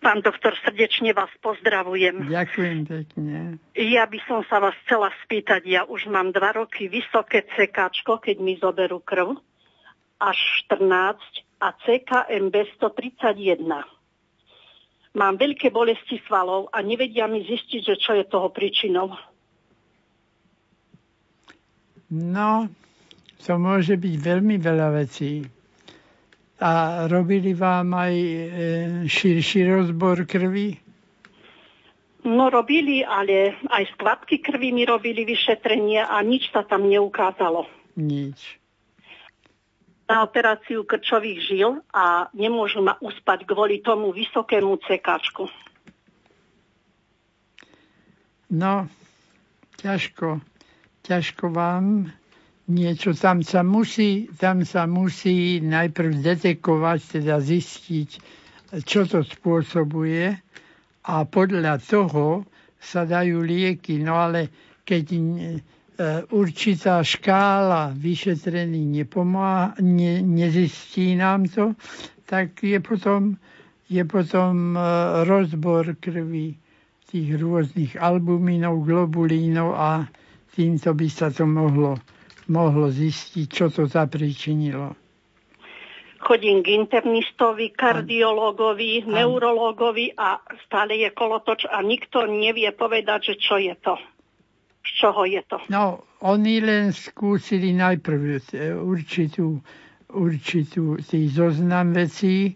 Pán 0.00 0.24
doktor, 0.24 0.56
srdečne 0.64 1.12
vás 1.12 1.28
pozdravujem. 1.44 2.28
Ďakujem 2.28 2.78
pekne. 2.88 3.60
Ja 3.76 4.08
by 4.08 4.18
som 4.24 4.40
sa 4.48 4.56
vás 4.56 4.72
chcela 4.84 5.12
spýtať, 5.24 5.60
ja 5.68 5.84
už 5.84 6.08
mám 6.08 6.32
dva 6.32 6.56
roky 6.56 6.88
vysoké 6.88 7.44
CK, 7.44 8.00
keď 8.00 8.36
mi 8.40 8.56
zoberú 8.56 9.04
krv, 9.04 9.36
až 10.16 10.38
14 10.72 11.20
a 11.60 11.68
CKMB 11.84 12.54
131. 12.80 13.60
Mám 15.10 15.34
veľké 15.36 15.68
bolesti 15.68 16.16
svalov 16.24 16.72
a 16.72 16.80
nevedia 16.80 17.28
mi 17.28 17.44
zistiť, 17.44 17.80
že 17.84 17.96
čo 18.00 18.16
je 18.16 18.24
toho 18.24 18.48
príčinou. 18.48 19.12
No, 22.08 22.72
to 23.44 23.52
môže 23.60 24.00
byť 24.00 24.14
veľmi 24.16 24.56
veľa 24.56 24.96
vecí. 24.96 25.59
A 26.60 27.04
robili 27.08 27.56
vám 27.56 27.96
aj 27.96 28.14
e, 28.14 28.38
širší 29.08 29.64
rozbor 29.64 30.28
krvi? 30.28 30.76
No 32.28 32.52
robili, 32.52 33.00
ale 33.00 33.56
aj 33.64 33.84
z 33.88 33.92
kvapky 33.96 34.44
krvi 34.44 34.68
mi 34.68 34.84
robili 34.84 35.24
vyšetrenie 35.24 36.04
a 36.04 36.20
nič 36.20 36.52
sa 36.52 36.60
tam 36.68 36.84
neukázalo. 36.84 37.64
Nič. 37.96 38.60
Na 40.04 40.28
operáciu 40.28 40.84
krčových 40.84 41.40
žil 41.48 41.80
a 41.96 42.28
nemôžu 42.36 42.84
ma 42.84 43.00
uspať 43.00 43.48
kvôli 43.48 43.80
tomu 43.80 44.12
vysokému 44.12 44.76
cekačku. 44.84 45.48
No, 48.52 48.90
ťažko. 49.80 50.44
Ťažko 51.06 51.48
vám 51.48 52.12
niečo 52.70 53.12
tam 53.18 53.42
sa 53.42 53.66
musí, 53.66 54.30
tam 54.38 54.62
sa 54.62 54.86
musí 54.86 55.58
najprv 55.58 56.22
detekovať, 56.22 57.20
teda 57.20 57.42
zistiť, 57.42 58.10
čo 58.86 59.02
to 59.04 59.26
spôsobuje 59.26 60.30
a 61.04 61.14
podľa 61.26 61.82
toho 61.82 62.46
sa 62.78 63.02
dajú 63.02 63.42
lieky. 63.42 63.98
No 63.98 64.22
ale 64.22 64.46
keď 64.86 65.04
e, 65.10 65.20
určitá 66.30 67.02
škála 67.02 67.90
vyšetrení 67.92 69.02
nepomáha, 69.02 69.74
ne, 69.82 70.22
nezistí 70.22 71.18
nám 71.18 71.50
to, 71.50 71.74
tak 72.24 72.62
je 72.62 72.78
potom, 72.78 73.34
je 73.90 74.02
potom 74.06 74.78
e, 74.78 74.80
rozbor 75.26 75.98
krvi 75.98 76.54
tých 77.10 77.28
rôznych 77.34 77.98
albumínov, 77.98 78.86
globulínov 78.86 79.74
a 79.74 80.06
týmto 80.54 80.94
by 80.94 81.06
sa 81.10 81.34
to 81.34 81.42
mohlo 81.42 81.98
mohlo 82.50 82.90
zistiť, 82.90 83.46
čo 83.46 83.70
to 83.70 83.86
zapričinilo. 83.86 84.98
Chodím 86.20 86.60
k 86.60 86.76
internistovi, 86.76 87.72
kardiologovi, 87.72 89.08
a... 89.08 89.24
neurologovi 89.24 90.12
a 90.12 90.36
stále 90.68 91.00
je 91.00 91.08
kolotoč 91.16 91.64
a 91.64 91.80
nikto 91.80 92.28
nevie 92.28 92.68
povedať, 92.76 93.32
že 93.32 93.34
čo 93.40 93.56
je 93.56 93.72
to. 93.80 93.96
Z 94.84 94.90
čoho 95.00 95.24
je 95.24 95.40
to? 95.48 95.56
No, 95.72 96.04
oni 96.20 96.60
len 96.60 96.92
skúsili 96.92 97.72
najprv 97.72 98.44
určitú, 98.84 99.64
určitú 100.12 101.00
tý 101.00 101.28
zoznam 101.32 101.96
vecí, 101.96 102.52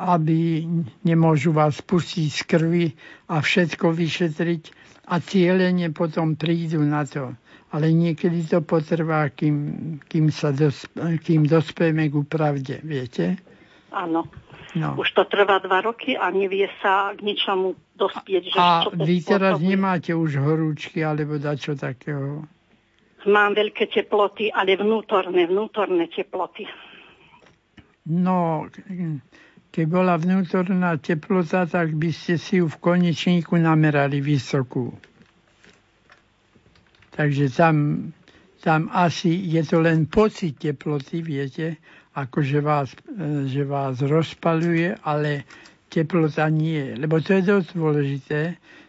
aby 0.00 0.64
nemôžu 1.04 1.52
vás 1.52 1.84
pustiť 1.84 2.28
z 2.32 2.40
krvi 2.48 2.86
a 3.28 3.44
všetko 3.44 3.92
vyšetriť 3.92 4.62
a 5.12 5.20
cieľene 5.20 5.92
potom 5.92 6.32
prídu 6.40 6.80
na 6.80 7.04
to 7.04 7.36
ale 7.72 7.88
niekedy 7.88 8.44
to 8.44 8.60
potrvá, 8.60 9.32
kým, 9.32 9.56
kým, 10.04 10.28
sa 10.28 10.52
dos, 10.52 10.84
kým 11.24 11.48
dospejeme 11.48 12.12
k 12.12 12.14
pravde, 12.28 12.84
viete? 12.84 13.40
Áno. 13.88 14.28
No. 14.72 14.96
Už 14.96 15.12
to 15.12 15.28
trvá 15.28 15.60
dva 15.60 15.84
roky 15.84 16.16
a 16.16 16.32
nevie 16.32 16.64
sa 16.80 17.12
k 17.12 17.20
ničomu 17.20 17.76
dospieť. 17.96 18.56
Že 18.56 18.56
a 18.56 18.68
čo 18.88 18.90
vy 18.96 19.16
teraz 19.20 19.60
spôsobí. 19.60 19.68
nemáte 19.68 20.12
už 20.16 20.40
horúčky 20.40 21.04
alebo 21.04 21.36
dačo 21.36 21.76
takého? 21.76 22.48
Mám 23.28 23.52
veľké 23.52 23.92
teploty, 23.92 24.48
ale 24.48 24.80
vnútorné, 24.80 25.44
vnútorné 25.44 26.08
teploty. 26.08 26.64
No, 28.08 28.66
keď 29.70 29.84
bola 29.86 30.16
vnútorná 30.16 30.96
teplota, 30.98 31.68
tak 31.68 31.92
by 31.92 32.10
ste 32.10 32.40
si 32.40 32.58
ju 32.58 32.66
v 32.66 32.76
konečníku 32.80 33.60
namerali 33.60 34.24
vysokú. 34.24 34.96
Takže 37.12 37.52
tam, 37.52 38.08
tam 38.64 38.88
asi 38.92 39.28
je 39.52 39.62
to 39.68 39.84
len 39.84 40.08
pocit 40.08 40.56
teploty, 40.56 41.20
viete, 41.20 41.76
ako 42.16 42.40
že 42.40 42.60
vás, 42.64 42.88
e, 43.12 43.48
že 43.48 43.68
vás 43.68 44.00
rozpaluje, 44.00 44.96
ale 45.04 45.44
teplota 45.92 46.48
nie. 46.48 46.96
Lebo 46.96 47.20
to 47.20 47.36
je 47.36 47.42
dosť 47.44 47.68
dôležité, 47.76 48.40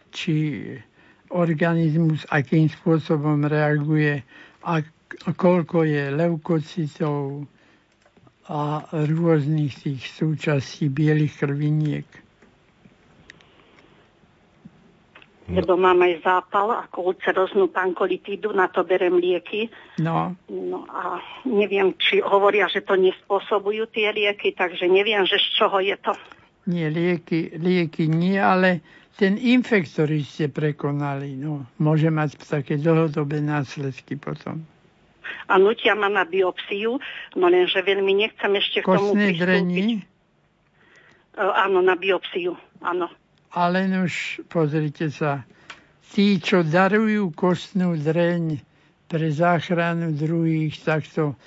či 0.08 0.34
organizmus 1.34 2.24
akým 2.30 2.70
spôsobom 2.70 3.44
reaguje 3.44 4.22
a 4.64 4.80
koľko 5.36 5.84
je 5.84 6.08
leukocitov 6.14 7.44
a 8.48 8.84
rôznych 8.92 9.72
tých 9.84 10.02
súčastí 10.14 10.88
bielých 10.88 11.44
krviniek. 11.44 12.23
No. 15.44 15.60
Lebo 15.60 15.76
mám 15.76 16.00
aj 16.00 16.24
zápal 16.24 16.72
ako 16.72 17.12
ulceroznú 17.12 17.68
pankolitídu, 17.68 18.56
na 18.56 18.64
to 18.72 18.80
berem 18.80 19.20
lieky. 19.20 19.68
No. 20.00 20.32
no 20.48 20.88
a 20.88 21.20
neviem, 21.44 21.92
či 22.00 22.24
hovoria, 22.24 22.64
že 22.72 22.80
to 22.80 22.96
nespôsobujú 22.96 23.84
tie 23.92 24.08
lieky, 24.08 24.56
takže 24.56 24.88
neviem, 24.88 25.28
že 25.28 25.36
z 25.36 25.48
čoho 25.60 25.84
je 25.84 25.96
to. 26.00 26.16
Nie, 26.64 26.88
lieky, 26.88 27.60
lieky 27.60 28.08
nie, 28.08 28.40
ale 28.40 28.80
ten 29.20 29.36
infekt, 29.36 29.92
ktorý 29.92 30.24
ste 30.24 30.48
prekonali, 30.48 31.36
no, 31.36 31.68
môže 31.76 32.08
mať 32.08 32.40
také 32.40 32.80
dlhodobé 32.80 33.44
následky 33.44 34.16
potom. 34.16 34.64
A 35.44 35.60
nutia 35.60 35.92
ma 35.92 36.08
na 36.08 36.24
biopsiu, 36.24 36.96
no 37.36 37.44
lenže 37.52 37.84
veľmi 37.84 38.16
nechcem 38.16 38.48
ešte 38.56 38.80
k 38.80 38.86
tomu 38.88 39.12
pristúpiť. 39.12 39.36
Drení? 39.44 39.84
Uh, 41.36 41.52
áno, 41.68 41.84
na 41.84 42.00
biopsiu, 42.00 42.56
áno. 42.80 43.12
Ale 43.54 43.86
už 43.86 44.44
pozrite 44.50 45.14
sa, 45.14 45.46
tí, 46.10 46.42
čo 46.42 46.66
darujú 46.66 47.30
kostnú 47.34 47.94
dreň 47.94 48.58
pre 49.06 49.30
záchranu 49.30 50.10
druhých, 50.10 50.74
tak 50.82 51.06
to, 51.06 51.38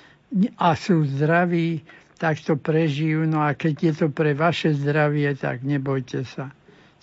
a 0.56 0.72
sú 0.72 1.04
zdraví, 1.04 1.84
tak 2.16 2.40
to 2.40 2.56
prežijú. 2.56 3.28
No 3.28 3.44
a 3.44 3.52
keď 3.52 3.74
je 3.76 3.92
to 4.04 4.06
pre 4.08 4.32
vaše 4.32 4.72
zdravie, 4.72 5.36
tak 5.36 5.60
nebojte 5.60 6.24
sa. 6.24 6.48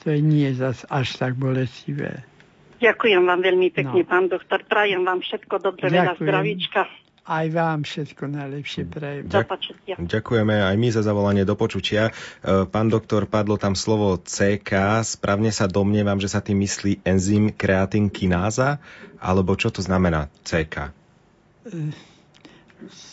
To 0.01 0.09
je 0.09 0.21
nie 0.21 0.49
zas 0.53 0.85
až 0.89 1.17
tak 1.17 1.37
bolestivé. 1.37 2.25
Ďakujem 2.81 3.23
vám 3.23 3.41
veľmi 3.41 3.69
pekne, 3.71 4.01
no. 4.03 4.09
pán 4.09 4.25
doktor. 4.27 4.61
Prajem 4.67 5.01
vám 5.01 5.23
všetko 5.23 5.55
dobre, 5.63 5.89
veľa 5.89 6.19
zdravíčka. 6.19 7.04
Aj 7.25 7.49
vám 7.49 7.81
všetko 7.81 8.29
najlepšie 8.29 8.85
prajem. 8.85 9.25
Ďak, 9.25 9.57
ďakujeme 9.97 10.61
aj 10.61 10.75
my 10.77 10.87
za 10.93 11.01
zavolanie 11.01 11.41
do 11.41 11.57
počutia. 11.57 12.13
E, 12.45 12.69
pán 12.69 12.93
doktor, 12.93 13.25
padlo 13.25 13.57
tam 13.57 13.73
slovo 13.73 14.21
CK. 14.21 15.01
Správne 15.01 15.49
sa 15.49 15.65
domnievam, 15.65 16.21
že 16.21 16.29
sa 16.29 16.45
tým 16.45 16.61
myslí 16.61 17.01
enzym 17.01 17.49
kreatinkináza? 17.49 18.77
Alebo 19.17 19.57
čo 19.57 19.73
to 19.73 19.81
znamená 19.81 20.29
CK? 20.45 20.93
E, 21.65 21.89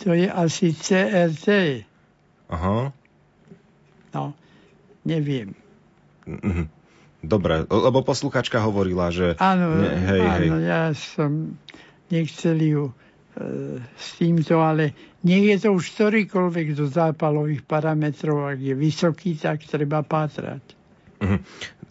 to 0.04 0.12
je 0.12 0.28
asi 0.28 0.76
CRT. 0.76 1.48
Aha. 2.52 2.92
No, 4.12 4.36
neviem. 5.08 5.56
Mhm. 6.28 6.68
Dobre, 7.22 7.64
lebo 7.70 8.02
posluchačka 8.02 8.58
hovorila, 8.60 9.14
že... 9.14 9.38
Áno, 9.38 9.78
ne, 9.78 9.94
hej, 9.94 10.22
áno 10.26 10.58
hej. 10.58 10.66
ja 10.66 10.82
som 10.90 11.54
nechcel 12.10 12.58
ju 12.58 12.82
s 13.96 14.08
týmto, 14.20 14.60
ale 14.60 14.92
nie 15.24 15.48
je 15.52 15.64
to 15.64 15.68
už 15.72 15.96
ktorýkoľvek 15.96 16.76
do 16.76 16.84
zápalových 16.84 17.64
parametrov, 17.64 18.44
ak 18.44 18.60
je 18.60 18.74
vysoký, 18.76 19.40
tak 19.40 19.64
treba 19.64 20.04
pátrať. 20.04 20.62
Mhm. 21.22 21.38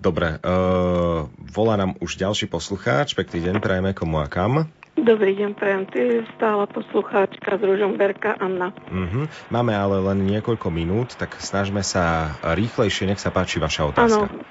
Dobre, 0.01 0.41
uh, 0.41 1.29
volá 1.29 1.77
nám 1.77 1.93
už 2.01 2.17
ďalší 2.17 2.49
poslucháč. 2.49 3.13
Pekný 3.13 3.45
deň, 3.45 3.55
prajeme 3.61 3.93
komu 3.93 4.17
a 4.17 4.25
kam. 4.25 4.65
Dobrý 4.97 5.37
deň, 5.37 5.53
prajem. 5.53 5.85
Ty 5.85 6.25
stála 6.35 6.65
poslucháčka 6.65 7.55
z 7.55 7.63
Ružomberka 7.63 8.33
Anna. 8.41 8.73
Uh-huh. 8.91 9.29
Máme 9.53 9.77
ale 9.77 10.01
len 10.01 10.25
niekoľko 10.25 10.67
minút, 10.73 11.15
tak 11.15 11.37
snažme 11.37 11.79
sa 11.85 12.35
rýchlejšie. 12.43 13.07
Nech 13.13 13.21
sa 13.21 13.29
páči 13.29 13.61
vaša 13.61 13.93
otázka. 13.93 14.25
Áno. 14.25 14.41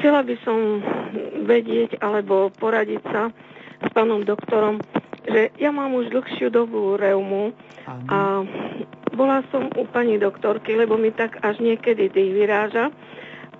Chcela 0.00 0.24
by 0.24 0.34
som 0.40 0.58
vedieť 1.44 2.00
alebo 2.00 2.48
poradiť 2.48 3.02
sa 3.06 3.28
s 3.80 3.88
pánom 3.92 4.24
doktorom, 4.24 4.80
že 5.26 5.52
ja 5.60 5.70
mám 5.74 5.92
už 5.96 6.12
dlhšiu 6.12 6.48
dobu 6.48 6.96
reumu 6.96 7.52
a 8.08 8.44
bola 9.12 9.42
som 9.50 9.68
u 9.76 9.84
pani 9.90 10.16
doktorky, 10.16 10.72
lebo 10.78 10.96
mi 10.96 11.12
tak 11.12 11.42
až 11.44 11.60
niekedy 11.60 12.08
tých 12.08 12.30
vyráža. 12.32 12.88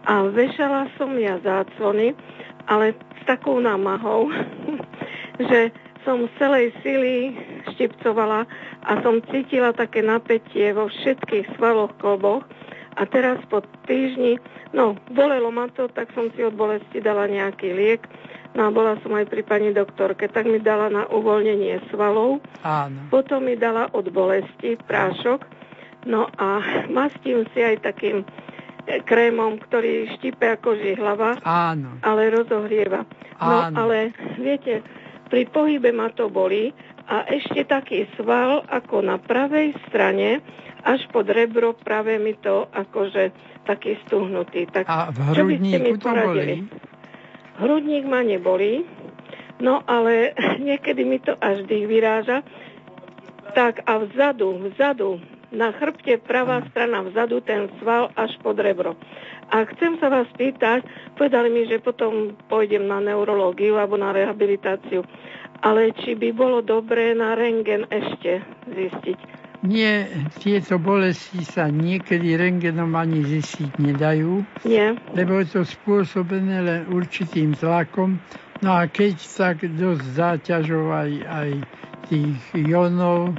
A 0.08 0.24
vešala 0.32 0.88
som 0.96 1.12
ja 1.20 1.36
záclony, 1.44 2.16
ale 2.64 2.96
s 2.96 3.22
takou 3.28 3.60
námahou, 3.60 4.32
že 5.50 5.68
som 6.04 6.24
z 6.24 6.32
celej 6.40 6.72
sily 6.80 7.36
štipcovala 7.76 8.48
a 8.88 8.92
som 9.04 9.20
cítila 9.28 9.76
také 9.76 10.00
napätie 10.00 10.72
vo 10.72 10.88
všetkých 10.88 11.60
svaloch, 11.60 11.92
kolboch. 12.00 12.40
A 12.96 13.06
teraz 13.06 13.38
po 13.52 13.60
týždni, 13.84 14.40
no, 14.72 14.96
bolelo 15.12 15.52
ma 15.52 15.68
to, 15.72 15.88
tak 15.92 16.10
som 16.16 16.32
si 16.34 16.40
od 16.42 16.56
bolesti 16.56 16.98
dala 17.00 17.28
nejaký 17.28 17.72
liek, 17.72 18.02
no 18.54 18.60
a 18.66 18.70
bola 18.74 18.98
som 19.02 19.14
aj 19.14 19.30
pri 19.30 19.42
pani 19.46 19.70
doktorke, 19.70 20.26
tak 20.26 20.46
mi 20.46 20.58
dala 20.58 20.90
na 20.90 21.06
uvoľnenie 21.06 21.90
svalov, 21.90 22.42
Áno. 22.62 23.06
potom 23.08 23.46
mi 23.46 23.54
dala 23.54 23.88
od 23.94 24.10
bolesti 24.10 24.74
prášok, 24.74 25.46
no 26.10 26.26
a 26.34 26.60
mastím 26.90 27.46
si 27.54 27.60
aj 27.62 27.84
takým 27.84 28.26
krémom, 29.06 29.60
ktorý 29.60 30.18
štipe 30.18 30.46
ako 30.58 30.74
žihlava, 30.78 31.38
Áno. 31.44 32.00
ale 32.02 32.32
rozohrieva. 32.32 33.06
No 33.40 33.70
Áno. 33.70 33.76
ale 33.86 34.12
viete, 34.36 34.82
pri 35.30 35.46
pohybe 35.46 35.94
ma 35.94 36.10
to 36.10 36.26
boli 36.26 36.74
a 37.06 37.26
ešte 37.30 37.66
taký 37.66 38.06
sval 38.18 38.66
ako 38.66 39.02
na 39.02 39.16
pravej 39.18 39.74
strane, 39.88 40.42
až 40.82 41.04
pod 41.12 41.28
rebro 41.28 41.76
práve 41.76 42.16
mi 42.16 42.34
to 42.40 42.66
akože 42.72 43.30
taký 43.68 44.00
stuhnutý. 44.08 44.66
Tak 44.72 44.88
a 44.88 45.12
v 45.12 45.18
čo 45.36 45.44
by 45.44 45.54
ste 45.60 45.76
mi 45.78 45.92
poradili? 46.00 46.54
Hrudník 47.60 48.08
ma 48.08 48.24
nebolí, 48.24 48.88
no 49.60 49.84
ale 49.84 50.32
niekedy 50.68 51.04
mi 51.04 51.20
to 51.20 51.36
až 51.36 51.68
dých 51.68 51.84
vyráža. 51.84 52.40
Tak 53.52 53.82
a 53.84 53.98
vzadu, 53.98 54.70
vzadu, 54.70 55.20
na 55.50 55.74
chrbte 55.74 56.22
pravá 56.22 56.62
strana 56.70 57.02
vzadu, 57.02 57.42
ten 57.42 57.66
sval 57.82 58.14
až 58.14 58.30
pod 58.40 58.54
rebro. 58.62 58.94
A 59.50 59.66
chcem 59.74 59.98
sa 59.98 60.06
vás 60.06 60.30
pýtať, 60.38 60.86
povedali 61.18 61.50
mi, 61.50 61.66
že 61.66 61.82
potom 61.82 62.38
pôjdem 62.46 62.86
na 62.86 63.02
neurológiu 63.02 63.74
alebo 63.74 63.98
na 63.98 64.14
rehabilitáciu, 64.14 65.02
ale 65.58 65.90
či 66.00 66.14
by 66.14 66.30
bolo 66.30 66.62
dobré 66.62 67.18
na 67.18 67.34
rengen 67.34 67.82
ešte 67.90 68.46
zistiť. 68.70 69.39
Nie, 69.60 70.08
tieto 70.40 70.80
bolesti 70.80 71.44
sa 71.44 71.68
niekedy 71.68 72.32
rengenom 72.32 72.96
ani 72.96 73.20
zistiť 73.28 73.76
nedajú. 73.76 74.40
Nie. 74.64 74.96
Lebo 75.12 75.44
je 75.44 75.52
to 75.52 75.62
spôsobené 75.68 76.64
len 76.64 76.80
určitým 76.88 77.52
tlakom. 77.52 78.16
No 78.64 78.72
a 78.72 78.88
keď 78.88 79.20
tak 79.20 79.60
dosť 79.76 80.04
záťažov 80.16 80.84
aj, 80.88 81.10
aj 81.28 81.50
tých 82.08 82.40
ionov, 82.56 83.32
e, 83.32 83.34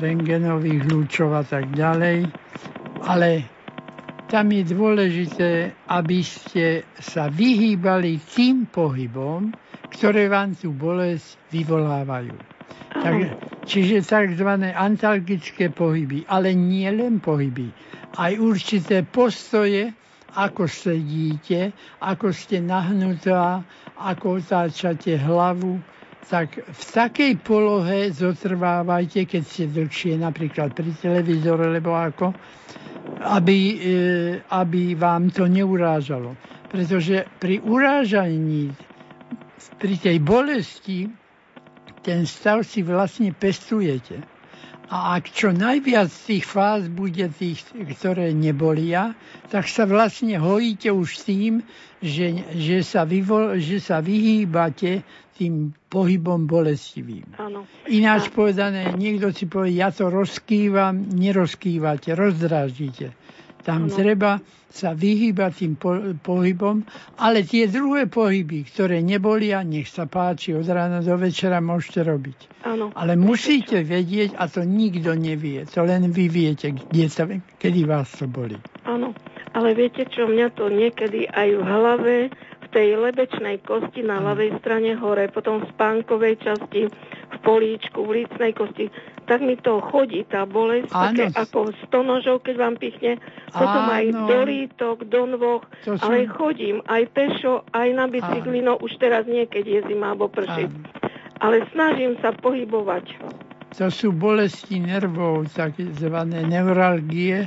rengenových 0.00 0.88
lúčov 0.88 1.36
a 1.36 1.44
tak 1.44 1.68
ďalej. 1.76 2.24
Ale 3.04 3.44
tam 4.32 4.48
je 4.48 4.62
dôležité, 4.72 5.50
aby 5.92 6.24
ste 6.24 6.88
sa 6.96 7.28
vyhýbali 7.28 8.24
tým 8.24 8.64
pohybom, 8.72 9.52
ktoré 9.92 10.32
vám 10.32 10.56
tú 10.56 10.72
bolesť 10.72 11.36
vyvolávajú. 11.52 12.36
Tak, 12.94 13.14
čiže 13.70 14.02
tzv. 14.02 14.50
antalgické 14.74 15.70
pohyby, 15.70 16.26
ale 16.26 16.50
nie 16.58 16.90
len 16.90 17.22
pohyby, 17.22 17.70
aj 18.18 18.34
určité 18.42 19.06
postoje, 19.06 19.94
ako 20.34 20.66
sedíte, 20.66 21.70
ako 22.02 22.34
ste 22.34 22.58
nahnutá, 22.58 23.62
ako 23.94 24.42
otáčate 24.42 25.14
hlavu, 25.18 25.78
tak 26.26 26.62
v 26.62 26.82
takej 26.94 27.32
polohe 27.42 28.14
zotrvávajte, 28.14 29.26
keď 29.26 29.42
ste 29.42 29.66
dlhšie 29.66 30.14
napríklad 30.22 30.70
pri 30.70 30.94
televízore, 30.94 31.66
lebo 31.66 31.90
ako, 31.90 32.30
aby, 33.26 33.58
e, 33.74 33.98
aby 34.46 34.94
vám 34.94 35.34
to 35.34 35.50
neurážalo. 35.50 36.38
Pretože 36.70 37.26
pri 37.42 37.58
urážaní, 37.58 38.70
pri 39.82 39.94
tej 39.98 40.22
bolesti, 40.22 41.10
ten 42.00 42.24
stav 42.24 42.64
si 42.64 42.80
vlastne 42.80 43.32
pestujete. 43.32 44.24
A 44.90 45.14
ak 45.22 45.30
čo 45.30 45.54
najviac 45.54 46.10
tých 46.10 46.42
fáz 46.42 46.90
bude 46.90 47.30
tých, 47.30 47.62
ktoré 47.94 48.34
nebolia, 48.34 49.14
tak 49.46 49.70
sa 49.70 49.86
vlastne 49.86 50.34
hojíte 50.34 50.90
už 50.90 51.30
tým, 51.30 51.62
že, 52.02 52.42
že, 52.58 52.82
sa, 52.82 53.06
vyvo, 53.06 53.54
že 53.54 53.78
sa 53.78 54.02
vyhýbate 54.02 55.06
tým 55.38 55.70
pohybom 55.88 56.50
bolestivým. 56.50 57.38
Ano. 57.38 57.70
Ináč 57.86 58.34
povedané, 58.34 58.90
niekto 58.98 59.30
si 59.30 59.46
povie, 59.46 59.78
ja 59.78 59.94
to 59.94 60.10
rozkývam, 60.10 61.06
nerozkývate, 61.16 62.12
rozdráždite. 62.12 63.14
Tam 63.60 63.88
ano. 63.88 63.94
treba 63.94 64.40
sa 64.70 64.94
vyhýbať 64.94 65.52
tým 65.52 65.74
po, 65.74 65.98
pohybom, 66.22 66.86
ale 67.18 67.42
tie 67.42 67.66
druhé 67.66 68.06
pohyby, 68.06 68.62
ktoré 68.70 69.02
nebolia, 69.02 69.66
nech 69.66 69.90
sa 69.90 70.06
páči, 70.06 70.54
od 70.54 70.64
rána 70.64 71.02
do 71.02 71.18
večera 71.18 71.58
môžete 71.58 72.06
robiť. 72.06 72.38
Ano. 72.64 72.94
Ale 72.94 73.18
musíte 73.18 73.82
vedieť, 73.82 74.38
a 74.38 74.46
to 74.46 74.62
nikto 74.62 75.18
nevie, 75.18 75.66
to 75.66 75.82
len 75.82 76.14
vy 76.14 76.30
viete, 76.30 76.70
kde 76.70 77.06
sa, 77.10 77.26
kedy 77.58 77.82
vás 77.82 78.14
to 78.14 78.30
boli. 78.30 78.54
Áno, 78.86 79.10
ale 79.50 79.74
viete 79.74 80.06
čo, 80.06 80.30
mňa 80.30 80.54
to 80.54 80.70
niekedy 80.70 81.26
aj 81.26 81.48
v 81.50 81.62
hlave, 81.66 82.16
v 82.62 82.66
tej 82.70 82.94
lebečnej 82.94 83.58
kosti 83.66 84.06
na 84.06 84.22
ľavej 84.22 84.62
strane 84.62 84.94
hore, 84.94 85.26
potom 85.34 85.66
v 85.66 85.70
spánkovej 85.74 86.38
časti, 86.38 86.86
v 87.30 87.36
políčku, 87.42 88.06
v 88.06 88.22
lícnej 88.22 88.54
kosti, 88.54 88.86
tak 89.30 89.46
mi 89.46 89.54
to 89.54 89.78
chodí, 89.78 90.26
tá 90.26 90.42
bolesť, 90.42 90.90
Áno. 90.90 91.14
také 91.14 91.30
ako 91.38 91.70
stonožov, 91.86 92.42
keď 92.42 92.54
vám 92.58 92.74
pichne, 92.82 93.22
potom 93.54 93.86
Áno. 93.86 93.94
aj 93.94 94.04
do 94.26 94.38
lítok, 94.42 94.96
do 95.06 95.22
nôh, 95.30 95.62
som... 95.86 95.94
ale 96.02 96.26
chodím 96.26 96.82
aj 96.90 97.06
pešo, 97.14 97.62
aj 97.70 97.88
na 97.94 98.10
bicykli, 98.10 98.58
no 98.58 98.74
už 98.82 98.98
teraz 98.98 99.30
nie, 99.30 99.46
keď 99.46 99.64
je 99.70 99.80
zima 99.86 100.18
alebo 100.18 100.26
prší. 100.26 100.66
Ale 101.38 101.62
snažím 101.70 102.18
sa 102.18 102.34
pohybovať. 102.34 103.22
To 103.78 103.86
sú 103.86 104.10
bolesti 104.10 104.82
nervov, 104.82 105.46
takzvané 105.54 106.42
neuralgie, 106.42 107.46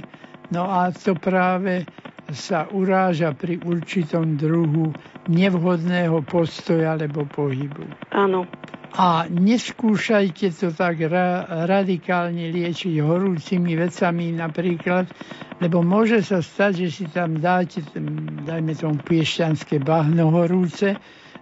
no 0.56 0.64
a 0.64 0.88
to 0.96 1.20
práve 1.20 1.84
sa 2.32 2.64
uráža 2.72 3.36
pri 3.36 3.60
určitom 3.60 4.40
druhu 4.40 4.96
nevhodného 5.28 6.24
postoja 6.24 6.96
alebo 6.96 7.28
pohybu. 7.28 7.84
Áno. 8.16 8.48
A 8.94 9.26
neskúšajte 9.26 10.54
to 10.54 10.70
tak 10.70 11.02
ra- 11.10 11.66
radikálne 11.66 12.54
liečiť 12.54 13.02
horúcimi 13.02 13.74
vecami 13.74 14.38
napríklad, 14.38 15.10
lebo 15.58 15.82
môže 15.82 16.22
sa 16.22 16.46
stať, 16.46 16.86
že 16.86 16.90
si 16.94 17.06
tam 17.10 17.42
dáte, 17.42 17.82
dajme 18.46 18.78
tomu 18.78 19.02
piešťanské 19.02 19.82
bahno 19.82 20.30
horúce, 20.30 20.94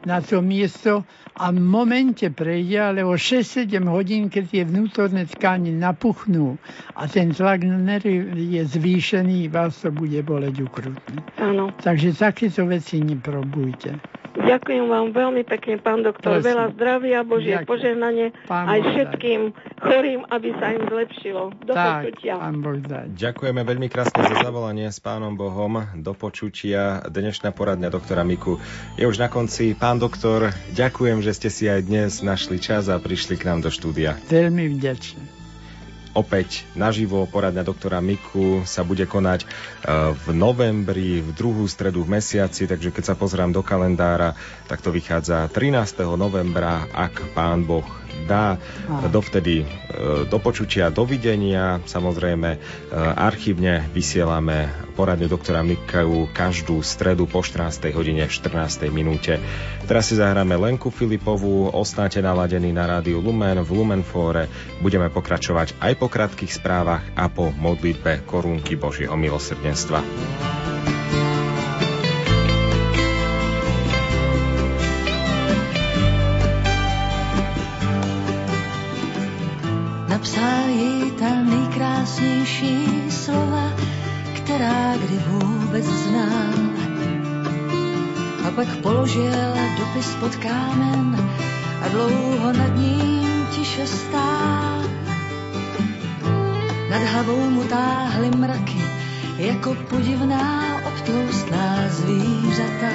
na 0.06 0.22
to 0.22 0.42
miesto 0.42 1.06
a 1.38 1.54
v 1.54 1.60
momente 1.62 2.26
prejde, 2.34 2.78
ale 2.82 3.00
o 3.06 3.14
6-7 3.14 3.86
hodín, 3.86 4.34
keď 4.34 4.44
tie 4.50 4.64
vnútorné 4.66 5.30
tkáne 5.30 5.70
napuchnú 5.76 6.58
a 6.98 7.06
ten 7.06 7.36
tlak 7.36 7.62
na 7.62 7.78
nervy 7.78 8.26
je 8.58 8.64
zvýšený, 8.66 9.52
vás 9.54 9.78
to 9.82 9.94
bude 9.94 10.18
boleť 10.26 10.56
ukrutne. 10.66 11.22
Áno. 11.38 11.70
Takže 11.78 12.18
takéto 12.18 12.66
veci 12.66 12.98
neprobujte. 13.02 14.21
Ďakujem 14.32 14.86
vám 14.88 15.12
veľmi 15.12 15.44
pekne, 15.44 15.76
pán 15.84 16.08
doktor. 16.08 16.40
Prosím. 16.40 16.48
Veľa 16.56 16.66
zdravia, 16.76 17.18
Božie 17.28 17.56
Ďakujem. 17.60 17.68
požehnanie 17.68 18.28
pán 18.48 18.66
aj 18.68 18.80
všetkým 18.94 19.42
chorým, 19.84 20.22
aby 20.32 20.50
sa 20.56 20.68
im 20.72 20.84
zlepšilo. 20.88 21.44
Do 21.68 21.74
tak, 21.76 22.08
počutia. 22.08 22.40
Pán 22.40 22.64
Ďakujeme 23.12 23.62
veľmi 23.68 23.88
krásne 23.92 24.24
za 24.24 24.38
zavolanie 24.40 24.88
s 24.88 25.04
pánom 25.04 25.36
Bohom. 25.36 25.84
Do 26.00 26.16
počutia. 26.16 27.04
Dnešná 27.04 27.52
poradňa 27.52 27.92
doktora 27.92 28.24
Miku 28.24 28.56
je 28.96 29.04
už 29.04 29.20
na 29.20 29.28
konci. 29.28 29.76
Pán 29.76 30.00
doktor, 30.00 30.56
ďakujem, 30.72 31.20
že 31.20 31.36
ste 31.36 31.50
si 31.52 31.66
aj 31.68 31.92
dnes 31.92 32.24
našli 32.24 32.62
čas 32.62 32.88
a 32.88 32.96
prišli 32.96 33.36
k 33.36 33.52
nám 33.52 33.68
do 33.68 33.70
štúdia. 33.74 34.16
Veľmi 34.32 34.72
vďačný. 34.80 35.41
Opäť 36.12 36.68
naživo 36.76 37.24
poradňa 37.24 37.64
doktora 37.64 38.04
Miku 38.04 38.68
sa 38.68 38.84
bude 38.84 39.08
konať 39.08 39.40
e, 39.44 39.48
v 40.12 40.26
novembri, 40.36 41.24
v 41.24 41.32
druhú 41.32 41.64
stredu 41.72 42.04
v 42.04 42.20
mesiaci, 42.20 42.68
takže 42.68 42.92
keď 42.92 43.04
sa 43.12 43.16
pozrám 43.16 43.56
do 43.56 43.64
kalendára, 43.64 44.36
tak 44.68 44.84
to 44.84 44.92
vychádza 44.92 45.48
13. 45.48 46.04
novembra, 46.20 46.84
ak 46.92 47.32
pán 47.32 47.64
Boh 47.64 48.01
dá. 48.32 48.56
Dovtedy 49.12 49.62
e, 49.62 49.66
do 50.24 50.38
počutia, 50.40 50.88
dovidenia. 50.88 51.84
Samozrejme, 51.84 52.50
archívne 53.20 53.92
vysielame 53.92 54.72
poradňu 54.96 55.28
doktora 55.28 55.66
Mikajú 55.66 56.30
každú 56.32 56.80
stredu 56.86 57.28
po 57.28 57.42
14. 57.44 57.92
hodine 57.92 58.28
v 58.28 58.32
14. 58.32 58.88
minúte. 58.94 59.40
Teraz 59.90 60.14
si 60.14 60.16
zahráme 60.16 60.56
Lenku 60.56 60.94
Filipovú, 60.94 61.74
ostáte 61.74 62.22
naladení 62.22 62.70
na 62.70 62.88
rádiu 62.88 63.20
Lumen 63.20 63.60
v 63.66 63.70
Lumenfóre. 63.76 64.48
Budeme 64.80 65.10
pokračovať 65.10 65.76
aj 65.82 65.94
po 65.98 66.08
krátkých 66.08 66.54
správach 66.54 67.04
a 67.18 67.28
po 67.28 67.50
modlitbe 67.50 68.30
korunky 68.30 68.78
Božieho 68.78 69.18
milosrdenstva. 69.18 70.61
Vůbec 85.82 86.00
znám. 86.00 86.72
A 88.48 88.52
pak 88.56 88.68
položil 88.78 89.54
dopis 89.78 90.16
pod 90.20 90.36
kámen 90.36 91.30
a 91.86 91.88
dlouho 91.88 92.54
nad 92.54 92.76
ním 92.76 93.48
tiše 93.52 93.88
stál. 93.88 94.82
Nad 96.90 97.02
hlavou 97.02 97.50
mu 97.50 97.64
táhly 97.64 98.32
mraky, 98.32 98.82
jako 99.38 99.76
podivná 99.90 100.78
obtloustlá 100.88 101.76
zvířata. 101.90 102.92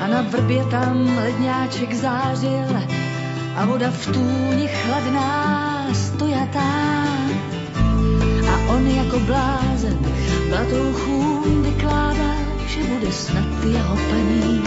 A 0.00 0.06
na 0.06 0.22
vrbě 0.22 0.64
tam 0.64 1.16
ledňáček 1.16 1.94
zářil, 1.94 2.76
a 3.56 3.64
voda 3.66 3.90
v 3.90 4.06
tůni 4.06 4.68
chladná 4.68 5.86
stojatá. 5.94 6.72
A 8.52 8.72
on 8.74 8.86
jako 8.86 9.20
blázen 9.20 9.98
batouchům 10.52 11.62
vykládá, 11.62 12.34
že 12.66 12.84
bude 12.84 13.12
snad 13.12 13.64
jeho 13.64 13.96
paní. 14.10 14.62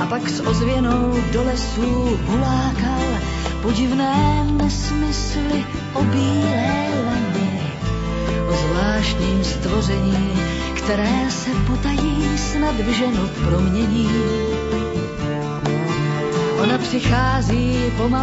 A 0.00 0.06
pak 0.06 0.28
s 0.28 0.40
ozvěnou 0.40 1.14
do 1.32 1.44
lesů 1.44 2.18
hulákal 2.26 3.04
podivné 3.62 4.46
nesmysly 4.62 5.64
o 5.94 6.02
bílé 6.04 6.88
lani, 7.06 7.60
o 8.48 8.52
zvláštním 8.52 9.44
stvoření, 9.44 10.32
které 10.74 11.30
se 11.30 11.50
potají 11.66 12.38
snad 12.38 12.74
v 12.74 12.88
ženu 12.88 13.28
promění. 13.44 14.10
Ona 16.62 16.78
přichází 16.78 17.92
pomalu 17.96 18.10